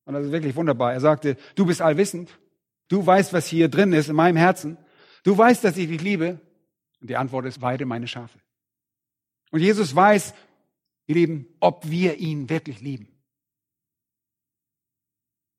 Und 0.05 0.15
das 0.15 0.25
ist 0.25 0.33
wirklich 0.33 0.57
wunderbar. 0.57 0.93
Er 0.93 1.01
sagte, 1.01 1.37
du 1.55 1.67
bist 1.67 1.83
allwissend. 1.83 2.39
Du 2.89 3.05
weißt, 3.05 3.33
was 3.33 3.47
hier 3.47 3.69
drin 3.69 3.93
ist 3.93 4.09
in 4.09 4.17
meinem 4.17 4.37
Herzen. 4.37 4.79
Du 5.23 5.37
weißt, 5.37 5.63
dass 5.63 5.77
ich 5.77 5.89
dich 5.89 6.01
liebe. 6.01 6.41
Und 7.01 7.11
die 7.11 7.17
Antwort 7.17 7.45
ist, 7.45 7.61
weide 7.61 7.85
meine 7.85 8.09
Schafe. 8.09 8.39
Und 9.51 9.61
Jesus 9.61 9.95
weiß, 9.95 10.35
ihr 11.07 11.15
Lieben, 11.15 11.47
ob 11.61 11.89
wir 11.89 12.17
ihn 12.17 12.49
wirklich 12.49 12.81
lieben. 12.81 13.09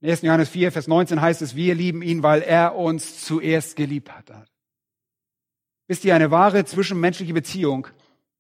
In 0.02 0.10
1. 0.10 0.22
Johannes 0.22 0.50
4, 0.50 0.72
Vers 0.72 0.88
19 0.88 1.22
heißt 1.22 1.42
es, 1.42 1.56
wir 1.56 1.76
lieben 1.76 2.02
ihn, 2.02 2.24
weil 2.24 2.42
er 2.42 2.76
uns 2.76 3.26
zuerst 3.26 3.76
geliebt 3.76 4.12
hat. 4.12 4.32
Wisst 5.88 6.06
ihr, 6.06 6.16
eine 6.16 6.32
wahre 6.32 6.64
zwischenmenschliche 6.66 7.34
Beziehung 7.34 7.88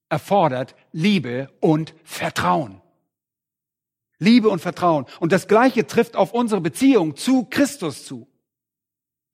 erfordert 0.08 0.76
Liebe 0.92 1.52
und 1.60 1.94
Vertrauen. 2.04 2.82
Liebe 4.19 4.49
und 4.49 4.60
Vertrauen. 4.60 5.05
Und 5.19 5.32
das 5.32 5.47
Gleiche 5.47 5.88
trifft 5.88 6.15
auf 6.15 6.34
unsere 6.34 6.62
Beziehung 6.62 7.15
zu 7.15 7.45
Christus 7.45 8.05
zu. 8.05 8.27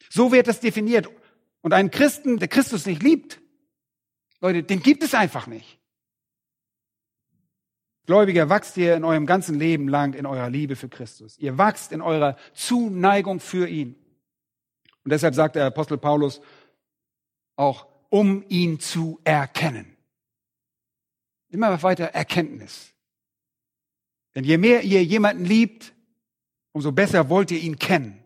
So 0.09 0.31
wird 0.31 0.47
das 0.47 0.59
definiert. 0.59 1.09
Und 1.61 1.73
einen 1.73 1.91
Christen, 1.91 2.37
der 2.37 2.47
Christus 2.47 2.85
nicht 2.85 3.03
liebt, 3.03 3.41
Leute, 4.39 4.63
den 4.63 4.81
gibt 4.81 5.03
es 5.03 5.15
einfach 5.15 5.47
nicht. 5.47 5.79
Gläubiger, 8.05 8.49
wachst 8.49 8.77
ihr 8.77 8.95
in 8.95 9.03
eurem 9.03 9.25
ganzen 9.25 9.57
Leben 9.57 9.87
lang 9.87 10.13
in 10.13 10.27
eurer 10.27 10.49
Liebe 10.49 10.75
für 10.75 10.89
Christus. 10.89 11.37
Ihr 11.39 11.57
wachst 11.57 11.91
in 11.91 12.01
eurer 12.01 12.37
Zuneigung 12.53 13.39
für 13.39 13.67
ihn. 13.67 13.95
Und 15.03 15.11
deshalb 15.11 15.33
sagt 15.33 15.55
der 15.55 15.65
Apostel 15.65 15.97
Paulus 15.97 16.41
auch, 17.55 17.87
um 18.09 18.45
ihn 18.47 18.79
zu 18.79 19.19
erkennen. 19.23 19.97
Immer 21.49 21.81
weiter 21.81 22.05
Erkenntnis. 22.05 22.94
Denn 24.35 24.43
je 24.43 24.57
mehr 24.57 24.83
ihr 24.83 25.03
jemanden 25.03 25.45
liebt, 25.45 25.93
umso 26.73 26.91
besser 26.91 27.29
wollt 27.29 27.51
ihr 27.51 27.59
ihn 27.59 27.79
kennen. 27.79 28.21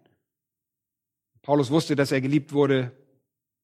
Paulus 1.43 1.69
wusste, 1.69 1.95
dass 1.95 2.11
er 2.11 2.21
geliebt 2.21 2.51
wurde. 2.51 2.91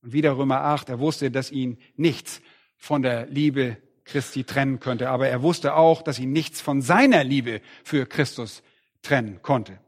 Und 0.02 0.14
wieder 0.14 0.38
Römer 0.38 0.62
8, 0.62 0.90
er 0.90 1.00
wusste, 1.00 1.32
dass 1.32 1.52
ihn 1.52 1.80
nichts 1.96 2.42
von 2.78 3.02
der 3.02 3.26
Liebe 3.26 3.78
Christi 4.04 4.44
trennen 4.44 4.80
könnte. 4.80 5.10
Aber 5.10 5.28
er 5.28 5.42
wusste 5.42 5.76
auch, 5.76 6.04
dass 6.04 6.20
ihn 6.20 6.32
nichts 6.32 6.62
von 6.62 6.82
seiner 6.82 7.24
Liebe 7.24 7.62
für 7.84 8.06
Christus 8.06 8.62
trennen 9.02 9.42
konnte. 9.42 9.80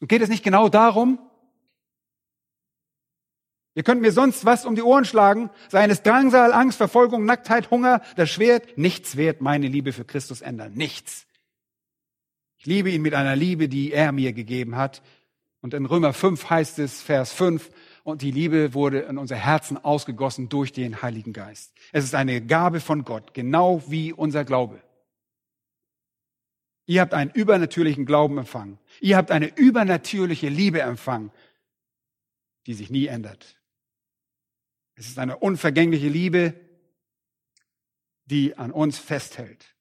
Und 0.00 0.08
geht 0.08 0.22
es 0.22 0.28
nicht 0.28 0.44
genau 0.44 0.68
darum? 0.68 1.18
Ihr 3.74 3.84
könnt 3.84 4.02
mir 4.02 4.12
sonst 4.12 4.44
was 4.44 4.66
um 4.66 4.74
die 4.74 4.82
Ohren 4.82 5.04
schlagen, 5.04 5.50
seien 5.68 5.90
es 5.90 6.02
Drangsal, 6.02 6.52
Angst, 6.52 6.78
Verfolgung, 6.78 7.24
Nacktheit, 7.24 7.70
Hunger, 7.70 8.02
das 8.16 8.28
Schwert. 8.28 8.76
Nichts 8.76 9.16
wird 9.16 9.40
meine 9.40 9.68
Liebe 9.68 9.92
für 9.92 10.04
Christus 10.04 10.40
ändern. 10.40 10.74
Nichts. 10.74 11.27
Ich 12.58 12.66
liebe 12.66 12.90
ihn 12.90 13.02
mit 13.02 13.14
einer 13.14 13.36
Liebe, 13.36 13.68
die 13.68 13.92
er 13.92 14.12
mir 14.12 14.32
gegeben 14.32 14.76
hat. 14.76 15.02
Und 15.60 15.74
in 15.74 15.86
Römer 15.86 16.12
5 16.12 16.50
heißt 16.50 16.78
es, 16.80 17.00
Vers 17.00 17.32
5, 17.32 17.70
und 18.04 18.22
die 18.22 18.30
Liebe 18.30 18.74
wurde 18.74 19.00
in 19.00 19.18
unser 19.18 19.36
Herzen 19.36 19.76
ausgegossen 19.76 20.48
durch 20.48 20.72
den 20.72 21.02
Heiligen 21.02 21.32
Geist. 21.32 21.74
Es 21.92 22.04
ist 22.04 22.14
eine 22.14 22.44
Gabe 22.44 22.80
von 22.80 23.04
Gott, 23.04 23.34
genau 23.34 23.82
wie 23.88 24.12
unser 24.12 24.44
Glaube. 24.44 24.82
Ihr 26.86 27.02
habt 27.02 27.12
einen 27.12 27.30
übernatürlichen 27.30 28.06
Glauben 28.06 28.38
empfangen. 28.38 28.78
Ihr 29.00 29.16
habt 29.16 29.30
eine 29.30 29.54
übernatürliche 29.56 30.48
Liebe 30.48 30.80
empfangen, 30.80 31.30
die 32.66 32.74
sich 32.74 32.88
nie 32.88 33.06
ändert. 33.06 33.60
Es 34.94 35.06
ist 35.06 35.18
eine 35.18 35.36
unvergängliche 35.36 36.08
Liebe, 36.08 36.54
die 38.24 38.56
an 38.56 38.72
uns 38.72 38.98
festhält. 38.98 39.76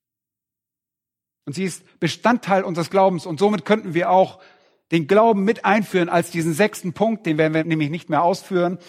Und 1.48 1.54
sie 1.54 1.64
ist 1.64 2.02
Bestandteil 2.02 2.66
unseres 2.66 2.90
Glaubens. 2.90 3.26
Und 3.26 3.40
somit 3.40 3.64
könnten 3.64 3.94
wir 3.94 4.12
auch 4.12 4.42
den 4.92 5.08
Glauben 5.08 5.46
mit 5.46 5.64
einführen 5.64 6.10
als 6.10 6.30
diesen 6.30 6.54
sechsten 6.54 6.92
Punkt, 6.92 7.26
den 7.26 7.38
werden 7.38 7.54
wir 7.54 7.64
nämlich 7.64 7.90
nicht 7.90 8.10
mehr 8.10 8.22
ausführen. 8.22 8.80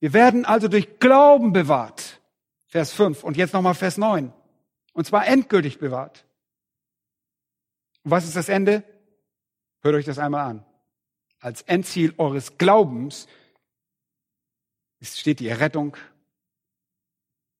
Wir 0.00 0.14
werden 0.14 0.46
also 0.46 0.68
durch 0.68 0.98
Glauben 0.98 1.52
bewahrt. 1.52 2.22
Vers 2.68 2.92
5 2.92 3.22
und 3.22 3.36
jetzt 3.36 3.52
nochmal 3.52 3.74
Vers 3.74 3.98
9. 3.98 4.32
Und 4.94 5.06
zwar 5.06 5.26
endgültig 5.26 5.78
bewahrt. 5.78 6.24
Und 8.02 8.12
was 8.12 8.24
ist 8.24 8.36
das 8.36 8.48
Ende? 8.48 8.82
Hört 9.82 9.94
euch 9.94 10.06
das 10.06 10.18
einmal 10.18 10.46
an. 10.46 10.64
Als 11.38 11.60
Endziel 11.60 12.14
eures 12.16 12.56
Glaubens 12.56 13.28
steht 15.02 15.40
die 15.40 15.48
Errettung 15.48 15.98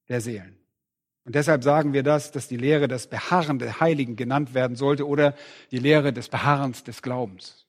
der 0.09 0.23
Seelen. 0.23 0.58
Und 1.29 1.35
deshalb 1.35 1.63
sagen 1.63 1.93
wir 1.93 2.03
das, 2.03 2.33
dass 2.33 2.49
die 2.49 2.57
Lehre 2.57 2.89
des 2.89 3.07
Beharren 3.07 3.59
der 3.59 3.81
Heiligen 3.81 4.17
genannt 4.17 4.55
werden 4.55 4.77
sollte 4.77 5.07
oder 5.07 5.35
die 5.71 5.79
Lehre 5.79 6.11
des 6.11 6.31
Beharrens 6.31 6.85
des 6.85 7.03
Glaubens. 7.03 7.67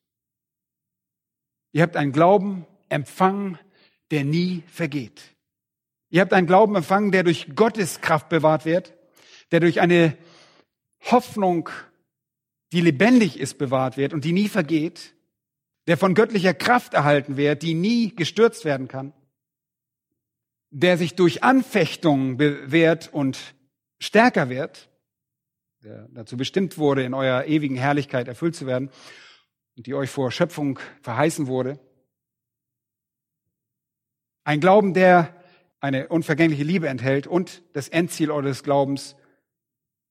Ihr 1.73 1.81
habt 1.81 1.97
einen 1.97 2.13
Glauben 2.13 2.65
empfangen, 2.87 3.59
der 4.11 4.23
nie 4.23 4.63
vergeht. 4.71 5.35
Ihr 6.09 6.21
habt 6.21 6.31
einen 6.31 6.47
Glauben 6.47 6.73
empfangen, 6.77 7.11
der 7.11 7.23
durch 7.23 7.53
Gottes 7.53 7.99
Kraft 7.99 8.29
bewahrt 8.29 8.63
wird, 8.63 8.93
der 9.51 9.59
durch 9.59 9.81
eine 9.81 10.15
Hoffnung, 11.11 11.67
die 12.71 12.79
lebendig 12.79 13.37
ist, 13.37 13.57
bewahrt 13.57 13.97
wird 13.97 14.13
und 14.13 14.23
die 14.23 14.31
nie 14.31 14.47
vergeht, 14.47 15.13
der 15.85 15.97
von 15.97 16.13
göttlicher 16.13 16.53
Kraft 16.53 16.93
erhalten 16.93 17.35
wird, 17.35 17.61
die 17.61 17.73
nie 17.73 18.15
gestürzt 18.15 18.63
werden 18.63 18.87
kann 18.87 19.11
der 20.71 20.97
sich 20.97 21.15
durch 21.15 21.43
Anfechtungen 21.43 22.38
bewährt 22.38 23.12
und 23.12 23.55
stärker 23.99 24.49
wird, 24.49 24.89
der 25.84 26.08
dazu 26.10 26.38
bestimmt 26.38 26.77
wurde, 26.77 27.03
in 27.03 27.13
eurer 27.13 27.45
ewigen 27.45 27.75
Herrlichkeit 27.75 28.27
erfüllt 28.27 28.55
zu 28.55 28.65
werden 28.67 28.91
und 29.75 29.88
die 29.88 29.93
euch 29.93 30.10
vor 30.10 30.32
Schöpfung 30.32 30.79
verheißen 31.01 31.47
wurde. 31.47 31.79
Ein 34.43 34.60
Glauben, 34.60 34.93
der 34.93 35.36
eine 35.79 36.10
unvergängliche 36.10 36.63
Liebe 36.63 36.88
enthält 36.88 37.27
und 37.27 37.63
das 37.73 37.88
Endziel 37.88 38.32
eures 38.32 38.63
Glaubens 38.63 39.15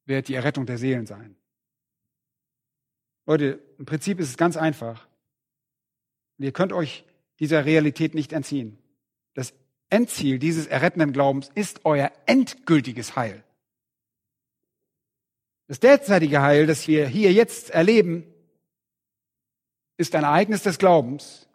wird 0.07 0.29
die 0.29 0.35
Errettung 0.35 0.65
der 0.65 0.79
Seelen 0.79 1.07
sein. 1.07 1.37
Leute, 3.27 3.63
im 3.79 3.85
Prinzip 3.85 4.21
ist 4.21 4.31
es 4.31 4.37
ganz 4.39 4.57
einfach. 4.57 5.07
ihr 6.39 6.53
könnt 6.53 6.73
euch 6.73 7.05
dieser 7.41 7.67
Realität 7.67 8.15
nicht 8.15 8.33
entziehen. 8.33 8.79
Endziel 9.91 10.39
dieses 10.39 10.67
errettenden 10.67 11.13
Glaubens 11.13 11.51
ist 11.55 11.85
euer 11.85 12.13
endgültiges 12.27 13.17
Heil. 13.17 13.43
Das 15.67 15.81
derzeitige 15.81 16.41
Heil, 16.41 16.67
das 16.67 16.89
wir 16.89 17.07
hier 17.07 17.33
jetzt 17.33 17.71
erleben, 17.71 18.25
ist 19.99 20.15
ein 20.15 20.25
Ereignis 20.25 20.63
des 20.63 20.79
Glaubens. 20.79 21.49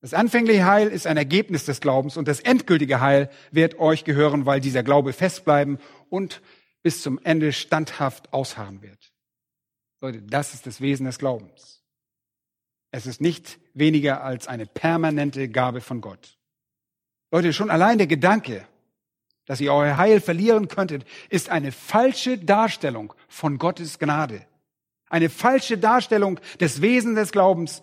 Das 0.00 0.14
anfängliche 0.14 0.64
Heil 0.64 0.88
ist 0.88 1.06
ein 1.06 1.18
Ergebnis 1.18 1.66
des 1.66 1.80
Glaubens 1.82 2.16
und 2.16 2.26
das 2.26 2.40
endgültige 2.40 3.00
Heil 3.00 3.28
wird 3.50 3.78
euch 3.78 4.04
gehören, 4.04 4.46
weil 4.46 4.60
dieser 4.60 4.82
Glaube 4.82 5.12
festbleiben 5.12 5.78
und 6.08 6.40
bis 6.82 7.02
zum 7.02 7.18
Ende 7.22 7.52
standhaft 7.52 8.32
ausharren 8.32 8.80
wird. 8.80 9.12
Leute, 10.00 10.22
das 10.22 10.54
ist 10.54 10.66
das 10.66 10.80
Wesen 10.80 11.04
des 11.04 11.18
Glaubens. 11.18 11.84
Es 12.90 13.06
ist 13.06 13.20
nicht 13.20 13.60
weniger 13.74 14.24
als 14.24 14.48
eine 14.48 14.64
permanente 14.64 15.48
Gabe 15.50 15.82
von 15.82 16.00
Gott. 16.00 16.39
Leute, 17.30 17.52
schon 17.52 17.70
allein 17.70 17.98
der 17.98 18.06
Gedanke, 18.06 18.66
dass 19.46 19.60
ihr 19.60 19.72
euer 19.72 19.96
Heil 19.96 20.20
verlieren 20.20 20.68
könntet, 20.68 21.04
ist 21.28 21.48
eine 21.48 21.72
falsche 21.72 22.38
Darstellung 22.38 23.14
von 23.28 23.58
Gottes 23.58 23.98
Gnade. 23.98 24.46
Eine 25.08 25.30
falsche 25.30 25.76
Darstellung 25.76 26.38
des 26.60 26.82
Wesens 26.82 27.16
des 27.16 27.32
Glaubens, 27.32 27.82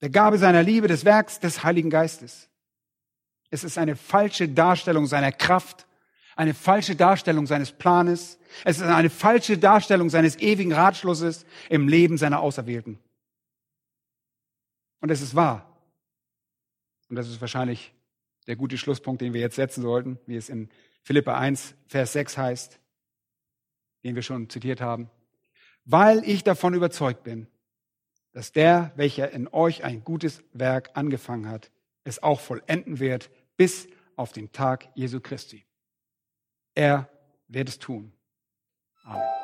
der 0.00 0.10
Gabe 0.10 0.38
seiner 0.38 0.62
Liebe, 0.62 0.86
des 0.86 1.04
Werks 1.04 1.40
des 1.40 1.64
Heiligen 1.64 1.90
Geistes. 1.90 2.48
Es 3.50 3.64
ist 3.64 3.78
eine 3.78 3.96
falsche 3.96 4.48
Darstellung 4.48 5.06
seiner 5.06 5.32
Kraft, 5.32 5.86
eine 6.36 6.54
falsche 6.54 6.96
Darstellung 6.96 7.46
seines 7.46 7.72
Planes. 7.72 8.38
Es 8.64 8.78
ist 8.78 8.82
eine 8.84 9.10
falsche 9.10 9.58
Darstellung 9.58 10.10
seines 10.10 10.36
ewigen 10.38 10.72
Ratschlusses 10.72 11.46
im 11.68 11.88
Leben 11.88 12.18
seiner 12.18 12.40
Auserwählten. 12.40 12.98
Und 15.00 15.10
es 15.10 15.20
ist 15.20 15.34
wahr. 15.34 15.68
Und 17.08 17.16
das 17.16 17.28
ist 17.28 17.40
wahrscheinlich 17.40 17.92
der 18.46 18.56
gute 18.56 18.78
Schlusspunkt, 18.78 19.22
den 19.22 19.32
wir 19.34 19.40
jetzt 19.40 19.56
setzen 19.56 19.82
sollten, 19.82 20.18
wie 20.26 20.36
es 20.36 20.48
in 20.48 20.68
Philippa 21.02 21.38
1, 21.38 21.74
Vers 21.86 22.12
6 22.12 22.38
heißt, 22.38 22.80
den 24.04 24.14
wir 24.14 24.22
schon 24.22 24.48
zitiert 24.48 24.80
haben. 24.80 25.10
Weil 25.84 26.22
ich 26.24 26.44
davon 26.44 26.74
überzeugt 26.74 27.24
bin, 27.24 27.46
dass 28.32 28.52
der, 28.52 28.92
welcher 28.96 29.30
in 29.30 29.48
euch 29.48 29.84
ein 29.84 30.02
gutes 30.02 30.42
Werk 30.52 30.90
angefangen 30.94 31.48
hat, 31.48 31.70
es 32.04 32.22
auch 32.22 32.40
vollenden 32.40 32.98
wird 32.98 33.30
bis 33.56 33.88
auf 34.16 34.32
den 34.32 34.52
Tag 34.52 34.88
Jesu 34.94 35.20
Christi. 35.20 35.64
Er 36.74 37.08
wird 37.48 37.68
es 37.68 37.78
tun. 37.78 38.12
Amen. 39.04 39.43